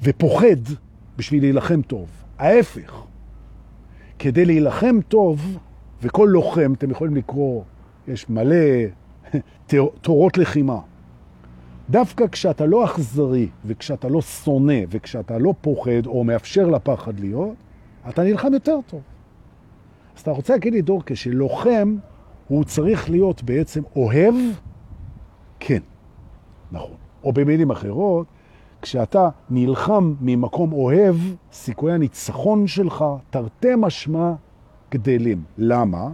[0.03, 0.75] ופוחד
[1.17, 2.07] בשביל להילחם טוב.
[2.37, 3.03] ההפך.
[4.19, 5.57] כדי להילחם טוב,
[6.01, 7.63] וכל לוחם, אתם יכולים לקרוא,
[8.07, 8.55] יש מלא
[10.01, 10.79] תורות לחימה.
[11.89, 17.55] דווקא כשאתה לא אכזרי, וכשאתה לא שונא, וכשאתה לא פוחד, או מאפשר לפחד להיות,
[18.09, 19.01] אתה נלחם יותר טוב.
[20.19, 21.97] אז אתה רוצה להגיד לי, דור, כשלוחם,
[22.47, 24.35] הוא צריך להיות בעצם אוהב?
[25.59, 25.79] כן,
[26.71, 26.95] נכון.
[27.23, 28.27] או במילים אחרות,
[28.81, 31.15] כשאתה נלחם ממקום אוהב,
[31.51, 34.33] סיכויי הניצחון שלך, תרתי משמע,
[34.91, 35.43] גדלים.
[35.57, 36.09] למה?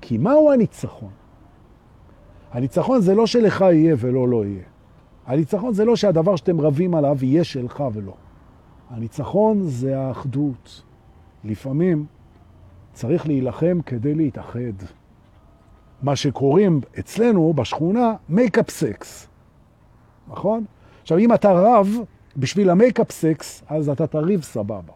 [0.00, 1.10] כי מהו הניצחון?
[2.52, 4.64] הניצחון זה לא שלך יהיה ולא לא יהיה.
[5.26, 8.14] הניצחון זה לא שהדבר שאתם רבים עליו יהיה שלך ולא.
[8.90, 10.82] הניצחון זה האחדות.
[11.44, 12.06] לפעמים
[12.92, 14.84] צריך להילחם כדי להתאחד.
[16.02, 19.28] מה שקוראים אצלנו בשכונה make-up sex,
[20.28, 20.64] נכון?
[21.02, 21.88] עכשיו, אם אתה רב
[22.36, 24.92] בשביל ה make-up sex, אז אתה תריב סבבה.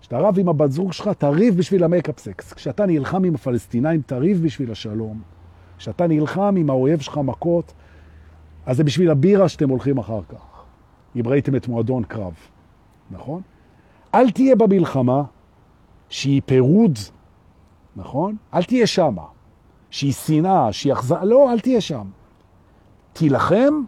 [0.00, 2.52] כשאתה רב עם הבת זוג שלך, תריב בשביל ה make-up sex.
[2.52, 5.22] כשאתה נלחם עם הפלסטינאים, תריב בשביל השלום.
[5.78, 7.72] כשאתה נלחם עם האויב שלך מכות,
[8.66, 10.64] אז זה בשביל הבירה שאתם הולכים אחר כך.
[11.16, 12.34] אם ראיתם את מועדון קרב,
[13.10, 13.42] נכון?
[14.14, 15.22] אל תהיה במלחמה
[16.08, 16.98] שהיא פירוד,
[17.96, 18.36] נכון?
[18.54, 19.24] אל תהיה שמה.
[19.90, 21.24] שהיא שנאה, שהיא אכזר...
[21.24, 22.06] לא, אל תהיה שם.
[23.12, 23.82] תילחם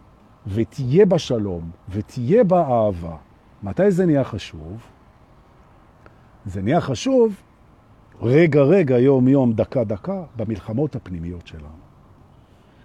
[0.47, 3.17] ותהיה בשלום, ותהיה באהבה.
[3.63, 4.81] מתי זה נהיה חשוב?
[6.47, 7.35] זה נהיה חשוב
[8.23, 11.81] רגע רגע, יום יום, דקה דקה, במלחמות הפנימיות שלנו.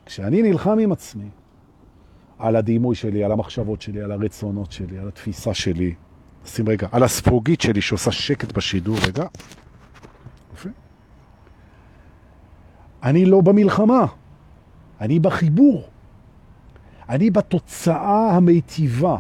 [0.05, 1.29] כשאני נלחם עם עצמי,
[2.39, 5.93] על הדימוי שלי, על המחשבות שלי, על הרצונות שלי, על התפיסה שלי,
[6.45, 9.25] שים רגע, על הספוגית שלי שעושה שקט בשידור, רגע.
[10.53, 10.69] יפה.
[13.03, 14.05] אני לא במלחמה,
[15.01, 15.83] אני בחיבור.
[17.09, 19.17] אני בתוצאה המיטיבה.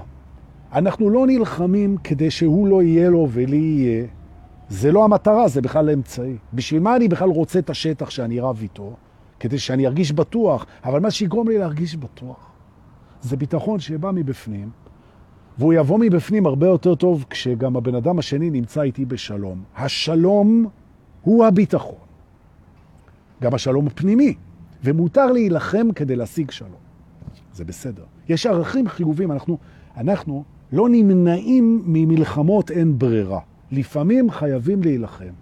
[0.73, 4.05] אנחנו לא נלחמים כדי שהוא לא יהיה לו ולי יהיה.
[4.69, 6.37] זה לא המטרה, זה בכלל אמצעי.
[6.53, 8.95] בשביל מה אני בכלל רוצה את השטח שאני רב איתו?
[9.39, 12.51] כדי שאני ארגיש בטוח, אבל מה שיגרום לי להרגיש בטוח
[13.21, 14.69] זה ביטחון שבא מבפנים,
[15.57, 19.63] והוא יבוא מבפנים הרבה יותר טוב כשגם הבן אדם השני נמצא איתי בשלום.
[19.77, 20.65] השלום
[21.21, 21.95] הוא הביטחון.
[23.41, 24.33] גם השלום הפנימי,
[24.83, 26.85] ומותר להילחם כדי להשיג שלום.
[27.53, 28.03] זה בסדר.
[28.29, 29.57] יש ערכים חיובים, אנחנו,
[29.97, 33.39] אנחנו לא נמנעים ממלחמות אין ברירה.
[33.71, 35.33] לפעמים חייבים להילחם,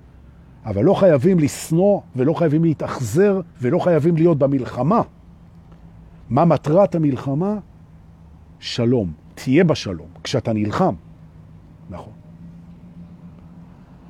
[0.65, 5.01] אבל לא חייבים לסנוע ולא חייבים להתאכזר ולא חייבים להיות במלחמה.
[6.29, 7.57] מה מטרת המלחמה?
[8.59, 9.22] שלום.
[9.35, 10.95] תהיה בשלום, כשאתה נלחם.
[11.89, 12.13] נכון.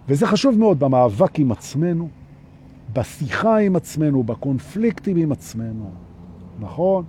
[0.07, 2.09] וזה חשוב מאוד במאבק עם עצמנו,
[2.93, 5.91] בשיחה עם עצמנו, בקונפליקטים עם עצמנו,
[6.59, 7.05] נכון?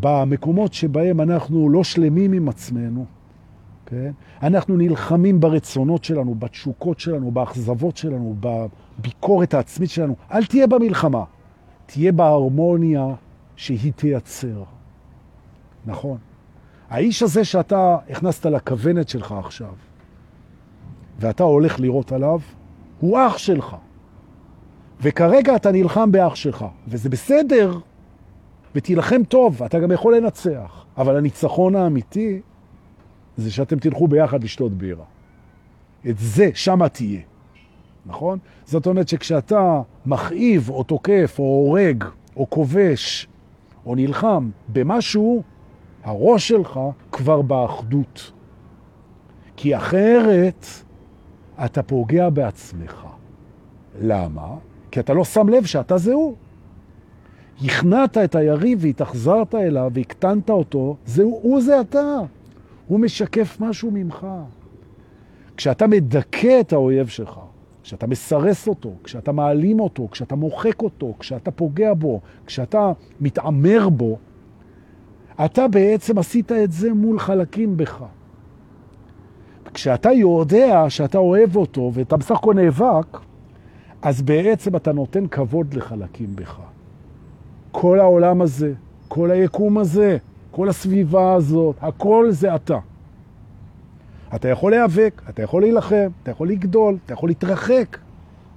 [0.00, 3.06] במקומות שבהם אנחנו לא שלמים עם עצמנו,
[3.86, 4.12] כן?
[4.42, 10.16] אנחנו נלחמים ברצונות שלנו, בתשוקות שלנו, באכזבות שלנו, בביקורת העצמית שלנו.
[10.32, 11.24] אל תהיה במלחמה,
[11.86, 13.06] תהיה בהרמוניה
[13.56, 14.62] שהיא תייצר.
[15.86, 16.18] נכון.
[16.94, 19.74] האיש הזה שאתה הכנסת לכוונת שלך עכשיו,
[21.18, 22.40] ואתה הולך לראות עליו,
[23.00, 23.76] הוא אח שלך.
[25.00, 27.78] וכרגע אתה נלחם באח שלך, וזה בסדר,
[28.74, 30.84] ותילחם טוב, אתה גם יכול לנצח.
[30.96, 32.40] אבל הניצחון האמיתי
[33.36, 35.04] זה שאתם תלכו ביחד לשתות בירה.
[36.08, 37.20] את זה, שמה תהיה.
[38.06, 38.38] נכון?
[38.64, 42.04] זאת אומרת שכשאתה מכאיב או תוקף או הורג
[42.36, 43.28] או כובש
[43.86, 45.42] או נלחם במשהו,
[46.04, 46.80] הראש שלך
[47.12, 48.32] כבר באחדות.
[49.56, 50.66] כי אחרת
[51.64, 53.06] אתה פוגע בעצמך.
[54.00, 54.56] למה?
[54.90, 56.34] כי אתה לא שם לב שאתה זהו.
[57.64, 62.18] הכנעת את היריב והתאכזרת אליו והקטנת אותו, זהו, הוא זה אתה.
[62.86, 64.26] הוא משקף משהו ממך.
[65.56, 67.40] כשאתה מדכא את האויב שלך,
[67.82, 74.18] כשאתה מסרס אותו, כשאתה מעלים אותו, כשאתה מוחק אותו, כשאתה פוגע בו, כשאתה מתעמר בו,
[75.44, 78.04] אתה בעצם עשית את זה מול חלקים בך.
[79.74, 83.18] כשאתה יודע שאתה אוהב אותו ואתה בסך הכל נאבק,
[84.02, 86.60] אז בעצם אתה נותן כבוד לחלקים בך.
[87.72, 88.72] כל העולם הזה,
[89.08, 90.16] כל היקום הזה,
[90.50, 92.78] כל הסביבה הזאת, הכל זה אתה.
[94.34, 97.98] אתה יכול להיאבק, אתה יכול להילחם, אתה יכול לגדול, אתה יכול להתרחק.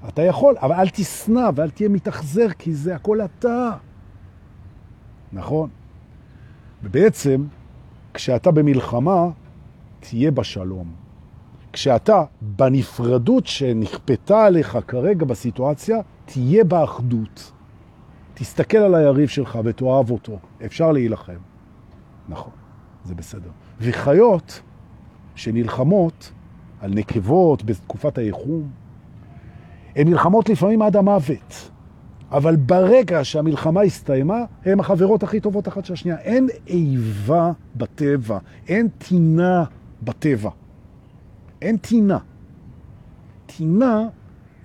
[0.07, 3.71] אתה יכול, אבל אל תסנע ואל תהיה מתאכזר, כי זה הכל אתה.
[5.33, 5.69] נכון?
[6.83, 7.45] ובעצם,
[8.13, 9.29] כשאתה במלחמה,
[9.99, 10.91] תהיה בשלום.
[11.73, 17.51] כשאתה בנפרדות שנכפתה עליך כרגע בסיטואציה, תהיה באחדות.
[18.33, 20.39] תסתכל על היריב שלך ותאהב אותו.
[20.65, 21.37] אפשר להילחם.
[22.29, 22.53] נכון,
[23.03, 23.49] זה בסדר.
[23.81, 24.61] וחיות
[25.35, 26.31] שנלחמות
[26.81, 28.69] על נקבות בתקופת היחום,
[29.95, 31.71] הן נלחמות לפעמים עד המוות.
[32.31, 36.17] אבל ברגע שהמלחמה הסתיימה, הן החברות הכי טובות אחת של השנייה.
[36.17, 39.63] אין איבה בטבע, אין טינה
[40.01, 40.49] בטבע.
[41.61, 42.17] אין טינה.
[43.45, 44.07] טינה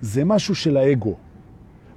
[0.01, 1.15] זה משהו של האגו.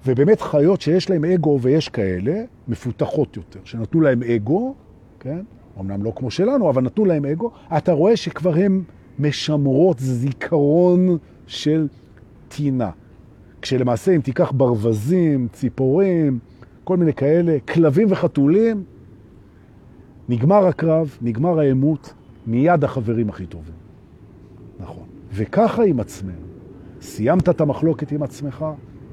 [0.07, 4.75] ובאמת חיות שיש להם אגו, ויש כאלה, מפותחות יותר, שנתנו להם אגו,
[5.21, 5.41] כן?
[5.81, 8.83] אמנם לא כמו שלנו, אבל נתנו להם אגו, אתה רואה שכבר הן
[9.19, 11.89] משמרות זיכרון של
[12.49, 12.91] טינה.
[13.67, 16.39] כשלמעשה אם תיקח ברווזים, ציפורים,
[16.85, 18.85] כל מיני כאלה, כלבים וחתולים,
[20.29, 22.15] נגמר הקרב, נגמר העימות,
[22.47, 23.75] מיד החברים הכי טובים.
[24.81, 25.05] נכון.
[25.33, 26.47] וככה עם עצמנו.
[27.01, 28.65] סיימת את המחלוקת עם עצמך,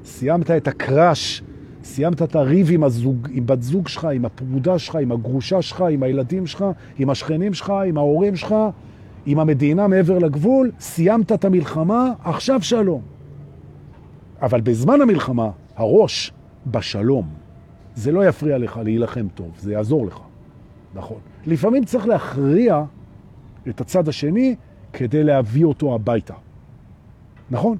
[0.04, 1.42] סיימת את הקראש,
[1.84, 5.80] סיימת את הריב עם, הזוג, עם בת זוג שלך, עם הפרודה שלך, עם הגרושה שלך,
[5.80, 6.64] עם הילדים שלך,
[6.98, 8.54] עם השכנים שלך, עם ההורים שלך,
[9.26, 13.13] עם המדינה מעבר לגבול, סיימת את המלחמה, עכשיו שלום.
[14.44, 16.32] אבל בזמן המלחמה, הראש
[16.66, 17.28] בשלום.
[17.94, 20.18] זה לא יפריע לך להילחם טוב, זה יעזור לך.
[20.94, 21.18] נכון.
[21.46, 22.84] לפעמים צריך להכריע
[23.68, 24.56] את הצד השני
[24.92, 26.34] כדי להביא אותו הביתה.
[27.50, 27.76] נכון?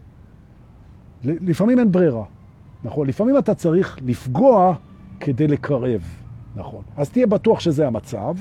[1.24, 2.24] לפעמים אין ברירה.
[2.84, 3.06] נכון?
[3.06, 4.74] לפעמים אתה צריך לפגוע
[5.20, 6.02] כדי לקרב.
[6.56, 6.82] נכון.
[6.96, 8.34] אז תהיה בטוח שזה המצב,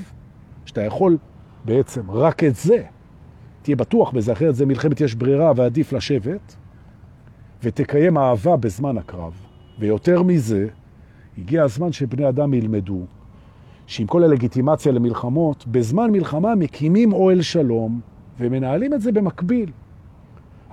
[0.66, 1.18] שאתה יכול
[1.66, 2.84] בעצם רק את זה.
[3.62, 6.56] תהיה בטוח בזה, אחרת זה מלחמת יש ברירה ועדיף לשבת,
[7.64, 9.34] ותקיים אהבה בזמן הקרב.
[9.80, 10.68] ויותר מזה,
[11.38, 13.00] הגיע הזמן שבני אדם ילמדו
[13.88, 18.02] שעם כל הלגיטימציה למלחמות, בזמן מלחמה מקימים אוהל שלום
[18.40, 19.72] ומנהלים את זה במקביל.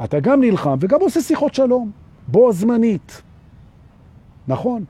[0.04, 1.90] אתה גם נלחם וגם עושה שיחות שלום,
[2.28, 3.22] בו זמנית.
[4.48, 4.84] נכון.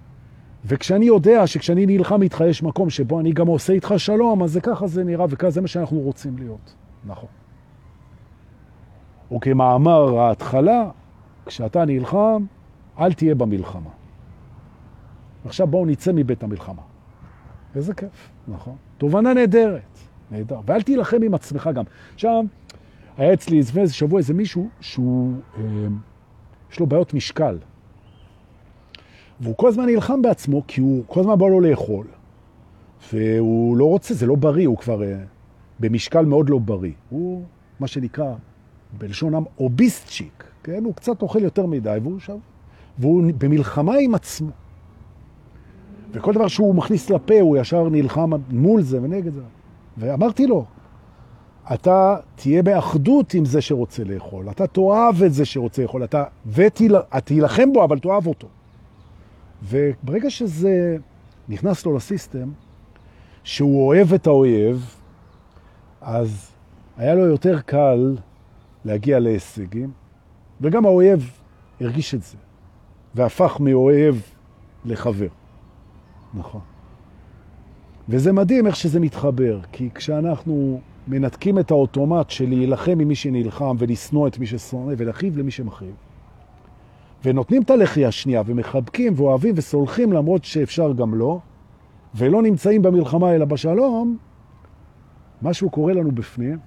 [0.65, 4.61] וכשאני יודע שכשאני נלחם איתך יש מקום שבו אני גם עושה איתך שלום, אז זה
[4.61, 6.75] ככה זה נראה וככה זה מה שאנחנו רוצים להיות.
[7.05, 7.29] נכון.
[9.37, 10.91] וכמאמר ההתחלה,
[11.47, 12.45] כשאתה נלחם,
[12.99, 13.91] אל תהיה במלחמה.
[15.45, 16.83] עכשיו בואו נצא מבית המלחמה.
[17.75, 18.77] איזה כיף, נכון.
[18.99, 19.99] תובנה נהדרת,
[20.31, 20.61] נהדר.
[20.67, 21.85] ואל תילחם עם עצמך גם.
[22.17, 22.47] שם
[23.17, 25.63] היה אצלי איזה שבוע איזה מישהו שהוא, אה,
[26.73, 27.59] יש לו בעיות משקל.
[29.41, 32.07] והוא כל הזמן נלחם בעצמו, כי הוא כל הזמן בא לו לאכול.
[33.13, 35.19] והוא לא רוצה, זה לא בריא, הוא כבר אה,
[35.81, 36.93] במשקל מאוד לא בריא.
[37.11, 37.45] הוא,
[37.81, 38.35] מה שנקרא,
[38.99, 40.85] בלשון עם, אוביסטצ'יק, כן?
[40.85, 42.37] הוא קצת אוכל יותר מדי, והוא שם,
[42.99, 44.51] והוא במלחמה עם עצמו.
[46.13, 49.43] וכל דבר שהוא מכניס לפה, הוא ישר נלחם מול זה ונגד זה.
[49.99, 50.65] ואמרתי לו,
[51.75, 57.73] אתה תהיה באחדות עם זה שרוצה לאכול, אתה תאהב את זה שרוצה לאכול, אתה, ותילחם
[57.73, 58.49] בו, אבל תאהב אותו.
[59.63, 60.97] וברגע שזה
[61.49, 62.49] נכנס לו לסיסטם,
[63.45, 64.97] שהוא אוהב את האויב,
[66.01, 66.51] אז
[66.97, 68.17] היה לו יותר קל
[68.85, 69.91] להגיע להישגים,
[70.61, 71.31] וגם האויב
[71.81, 72.37] הרגיש את זה,
[73.15, 74.15] והפך מאוהב
[74.85, 75.29] לחבר.
[76.35, 76.61] נכון.
[78.09, 83.77] וזה מדהים איך שזה מתחבר, כי כשאנחנו מנתקים את האוטומט של להילחם עם מי שנלחם
[83.79, 85.95] ולשנוא את מי ששונא ולהחיב למי שמחיב,
[87.25, 91.39] ונותנים את הלחי השנייה ומחבקים ואוהבים וסולחים למרות שאפשר גם לא,
[92.15, 94.17] ולא נמצאים במלחמה אלא בשלום,
[95.43, 96.59] משהו קורה לנו בפנים,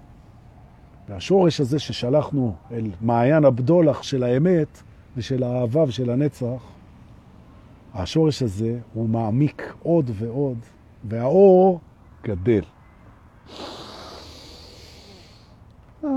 [1.10, 4.82] והשורש הזה ששלחנו אל מעיין הבדולח של האמת
[5.18, 6.74] ושל האהבה ושל הנצח,
[7.94, 10.58] השורש הזה הוא מעמיק עוד ועוד,
[11.04, 11.80] והאור
[12.24, 12.62] גדל.
[16.04, 16.10] אה,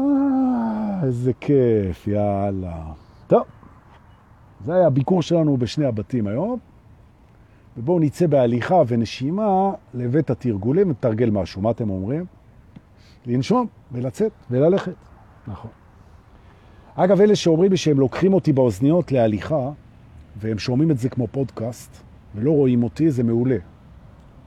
[1.02, 2.92] איזה כיף, יאללה.
[3.26, 3.42] טוב,
[4.64, 6.58] זה היה הביקור שלנו בשני הבתים היום,
[7.76, 11.62] ובואו נצא בהליכה ונשימה לבית התרגולים ותרגל משהו.
[11.62, 12.24] מה אתם אומרים?
[13.26, 14.94] לנשום ולצאת וללכת.
[15.46, 15.70] נכון.
[16.94, 19.70] אגב, אלה שאומרים לי שהם לוקחים אותי באוזניות להליכה,
[20.36, 22.02] והם שומעים את זה כמו פודקאסט,
[22.34, 23.56] ולא רואים אותי, זה מעולה.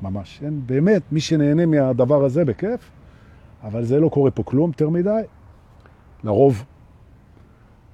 [0.02, 0.40] ממש.
[0.44, 2.92] אין, באמת, מי שנהנה מהדבר הזה בכיף,
[3.64, 5.22] אבל זה לא קורה פה כלום יותר מדי,
[6.24, 6.66] לרוב.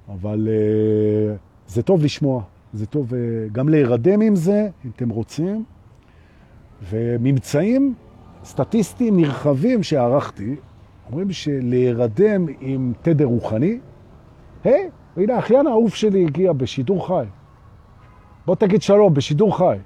[0.08, 3.16] אבל uh, זה טוב לשמוע, זה טוב uh,
[3.52, 5.64] גם להירדם עם זה, אם אתם רוצים.
[6.90, 7.94] וממצאים
[8.44, 10.56] סטטיסטיים נרחבים שערכתי,
[11.06, 13.78] אומרים שלהירדם עם תדר רוחני,
[14.64, 17.24] היי, הנה, האחיין האהוב שלי הגיע בשידור חי.
[18.46, 19.78] בוא תגיד שלום, בשידור חי.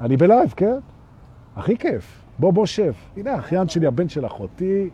[0.00, 0.78] אני בלייב, כן?
[1.56, 2.24] הכי כיף.
[2.38, 2.92] בוא, בוא שב.
[3.16, 4.90] הנה, האחיין שלי, הבן של אחותי,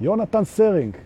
[0.00, 0.96] יונתן סרינג.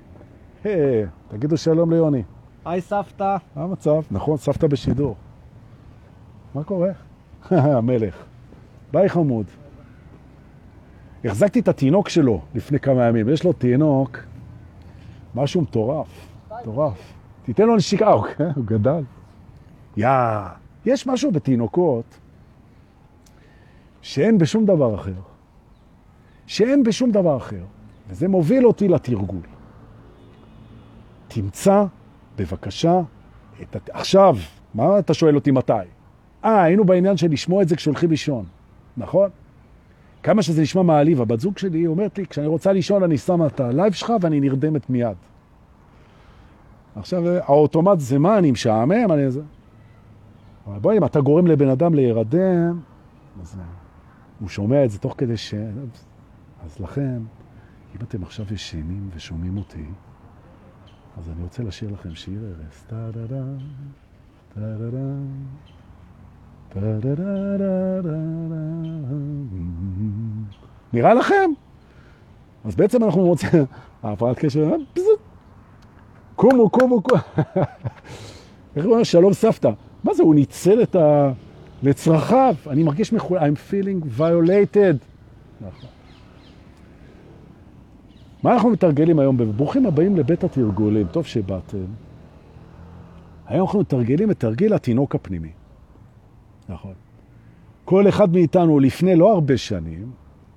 [0.64, 2.22] היי, תגידו שלום ליוני.
[2.64, 3.36] היי, סבתא.
[3.56, 4.02] מה המצב?
[4.10, 5.16] נכון, סבתא בשידור.
[6.54, 6.90] מה קורה?
[7.50, 8.24] המלך.
[8.92, 9.46] ביי חמוד.
[11.24, 13.28] החזקתי את התינוק שלו לפני כמה ימים.
[13.28, 14.18] יש לו תינוק,
[15.34, 16.28] משהו מטורף,
[16.60, 17.12] מטורף.
[17.44, 19.02] תיתן לו נשיקה, הוא גדל.
[19.96, 20.08] יא,
[20.86, 22.04] יש משהו בתינוקות
[24.02, 25.12] שאין בשום דבר אחר.
[26.46, 27.64] שאין בשום דבר אחר.
[28.08, 29.40] וזה מוביל אותי לתרגול.
[31.28, 31.84] תמצא
[32.36, 33.00] בבקשה
[33.62, 33.76] את...
[33.76, 33.90] הת...
[33.92, 34.36] עכשיו,
[34.74, 35.72] מה אתה שואל אותי מתי?
[36.44, 38.44] אה, היינו בעניין של לשמוע את זה כשהולכים לישון,
[38.96, 39.30] נכון?
[40.24, 43.60] כמה שזה נשמע מעליב, הבת זוג שלי אומרת לי, כשאני רוצה לישון אני שמה את
[43.60, 45.16] הלייב שלך ואני נרדמת מיד.
[46.96, 48.38] עכשיו, ה ultimate זה מה?
[48.38, 49.12] אני משעמם?
[49.12, 49.22] אני...
[50.66, 52.80] אבל בואי, אם אתה גורם לבן אדם להירדם,
[53.42, 53.56] אז
[54.40, 55.54] הוא שומע את זה תוך כדי ש...
[56.64, 57.18] אז לכן,
[57.94, 59.86] אם אתם עכשיו ישנים ושומעים אותי,
[61.18, 62.84] אז אני רוצה לשיר לכם שיר ארס.
[62.86, 63.44] טה-דה-דה,
[64.54, 65.14] טה-דה-דה,
[70.92, 71.50] נראה לכם?
[72.64, 73.48] אז בעצם אנחנו רוצים,
[74.02, 74.70] ההפרעת קשר,
[76.36, 77.20] קומו, קומו, קומו.
[78.76, 79.02] איך הוא אומר?
[79.02, 79.70] שלום סבתא.
[80.04, 81.32] מה זה, הוא ניצל את ה...
[81.82, 82.54] לצרכיו.
[82.66, 83.38] אני מרגיש מחולל...
[83.38, 84.96] I'm feeling violated.
[85.60, 85.88] נכון.
[88.42, 89.36] מה אנחנו מתרגלים היום?
[89.56, 91.84] ברוכים הבאים לבית התרגולים, טוב שבאתם.
[93.46, 95.50] היום אנחנו מתרגלים את תרגיל התינוק הפנימי.
[96.68, 96.94] נכון.
[97.84, 100.10] כל אחד מאיתנו לפני לא הרבה שנים,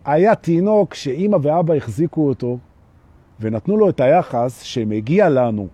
[0.05, 2.57] היה תינוק שאימא ואבא החזיקו אותו
[3.39, 5.67] ונתנו לו את היחס שמגיע לנו.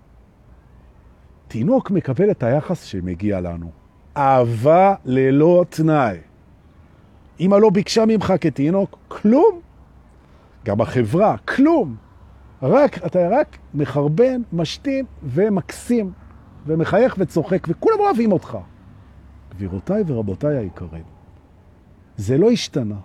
[1.47, 3.71] תינוק מקבל את היחס שמגיע לנו.
[4.17, 6.17] אהבה ללא תנאי.
[7.39, 9.59] אמא לא ביקשה ממך כתינוק, כלום.
[10.65, 11.95] גם החברה, כלום.
[12.63, 16.11] רק, אתה רק מחרבן, משתין ומקסים,
[16.65, 18.57] ומחייך וצוחק, וכולם אוהבים אותך.
[19.55, 21.03] גבירותיי ורבותיי היקרים,
[22.17, 22.97] זה לא השתנה.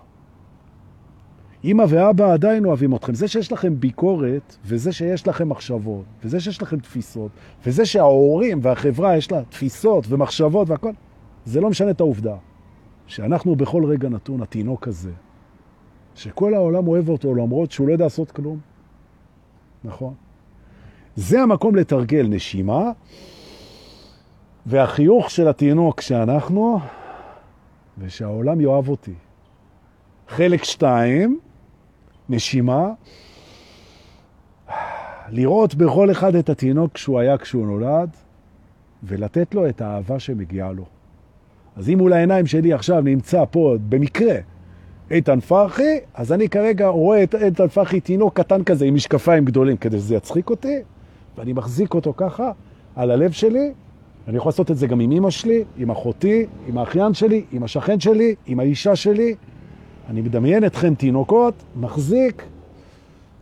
[1.63, 3.13] אמא ואבא עדיין אוהבים אתכם.
[3.13, 7.31] זה שיש לכם ביקורת, וזה שיש לכם מחשבות, וזה שיש לכם תפיסות,
[7.65, 10.91] וזה שההורים והחברה יש לה תפיסות ומחשבות והכל,
[11.45, 12.35] זה לא משנה את העובדה
[13.07, 15.11] שאנחנו בכל רגע נתון, התינוק הזה,
[16.15, 18.59] שכל העולם אוהב אותו למרות שהוא לא יודע לעשות כלום.
[19.83, 20.13] נכון?
[21.15, 22.91] זה המקום לתרגל נשימה,
[24.69, 26.79] והחיוך של התינוק שאנחנו,
[27.97, 29.13] ושהעולם יאהב אותי.
[30.27, 31.39] חלק שתיים,
[32.29, 32.89] נשימה,
[35.29, 38.09] לראות בכל אחד את התינוק כשהוא היה כשהוא נולד,
[39.03, 40.85] ולתת לו את האהבה שמגיעה לו.
[41.75, 44.35] אז אם מול העיניים שלי עכשיו נמצא פה במקרה
[45.11, 49.77] איתן פרחי, אז אני כרגע רואה את איתן פרחי תינוק קטן כזה עם משקפיים גדולים
[49.77, 50.81] כדי שזה יצחיק אותי,
[51.37, 52.51] ואני מחזיק אותו ככה
[52.95, 53.73] על הלב שלי.
[54.29, 57.63] אני יכול לעשות את זה גם עם אמא שלי, עם אחותי, עם האחיין שלי, עם
[57.63, 59.35] השכן שלי, עם האישה שלי.
[60.09, 62.43] אני מדמיין אתכם תינוקות, מחזיק,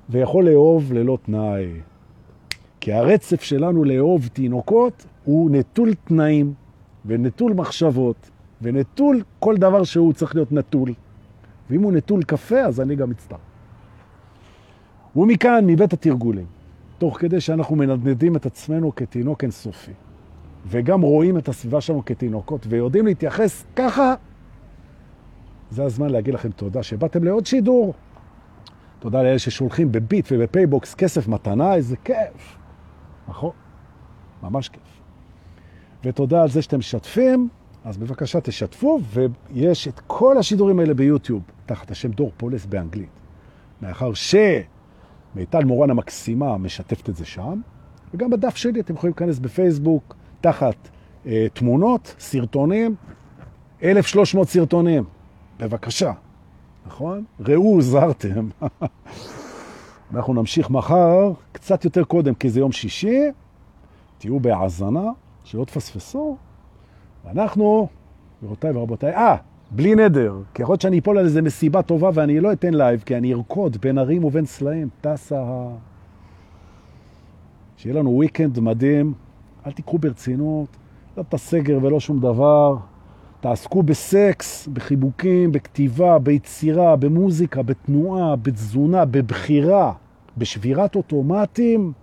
[0.10, 1.68] ויכול לאהוב ללא תנאי.
[2.80, 6.54] כי הרצף שלנו לאהוב תינוקות הוא נטול תנאים
[7.06, 8.30] ונטול מחשבות
[8.62, 10.94] ונטול כל דבר שהוא צריך להיות נטול.
[11.70, 13.38] ואם הוא נטול קפה, אז אני גם מצטער.
[15.16, 16.46] ומכאן, מבית התרגולים,
[16.98, 19.92] תוך כדי שאנחנו מנדנדים את עצמנו כתינוק אינסופי,
[20.70, 24.16] וגם רואים את הסביבה שלנו כתינוקות, ויודעים להתייחס ככה,
[25.72, 27.94] זה הזמן להגיד לכם תודה שבאתם לעוד שידור.
[29.00, 32.58] תודה לאלה ששולחים בביט ובפייבוקס כסף מתנה, איזה כיף.
[33.28, 33.52] נכון?
[34.44, 35.02] ממש כיף.
[36.04, 37.50] ותודה על זה שאתם משתפים,
[37.86, 43.10] אז בבקשה תשתפו, ויש את כל השידורים האלה ביוטיוב, תחת השם דור פולס באנגלית.
[43.82, 47.62] מאחר שמיטל מורן המקסימה משתפת את זה שם,
[48.14, 50.76] וגם בדף שלי אתם יכולים להיכנס בפייסבוק, תחת
[51.26, 52.96] אה, תמונות, סרטונים,
[53.84, 55.04] 1,300 סרטונים.
[55.60, 56.12] בבקשה,
[56.88, 57.24] נכון?
[57.40, 58.50] ראו, הוזהרתם.
[60.14, 63.22] אנחנו נמשיך מחר, קצת יותר קודם, כי זה יום שישי,
[64.18, 65.12] תהיו בהאזנה,
[65.44, 66.38] שלא תפספסו,
[67.26, 67.88] ואנחנו,
[68.40, 69.36] גבירותיי ורבותיי, אה,
[69.72, 73.04] בלי נדר, כי יכול להיות שאני אפול על איזה מסיבה טובה ואני לא אתן לייב,
[73.06, 75.44] כי אני ארקוד בין הרים ובין סלעים, טסה.
[77.78, 79.14] שיהיה לנו וויקנד מדהים,
[79.68, 80.68] אל תיקחו ברצינות,
[81.18, 82.76] לא את הסגר ולא שום דבר,
[83.40, 89.94] תעסקו בסקס, בחיבוקים, בכתיבה, ביצירה, במוזיקה, בתנועה, בתזונה, בבחירה,
[90.38, 91.94] בשבירת אוטומטים,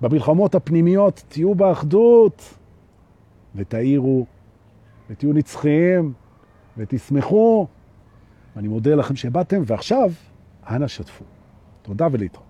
[0.00, 2.54] במלחמות הפנימיות, תהיו באחדות
[3.54, 4.26] ותאירו
[5.10, 6.12] ותהיו נצחיים
[6.76, 7.66] ותשמחו.
[8.56, 10.10] אני מודה לכם שבאתם, ועכשיו,
[10.70, 11.24] אנא שתפו.
[11.82, 12.45] תודה ולהתראות.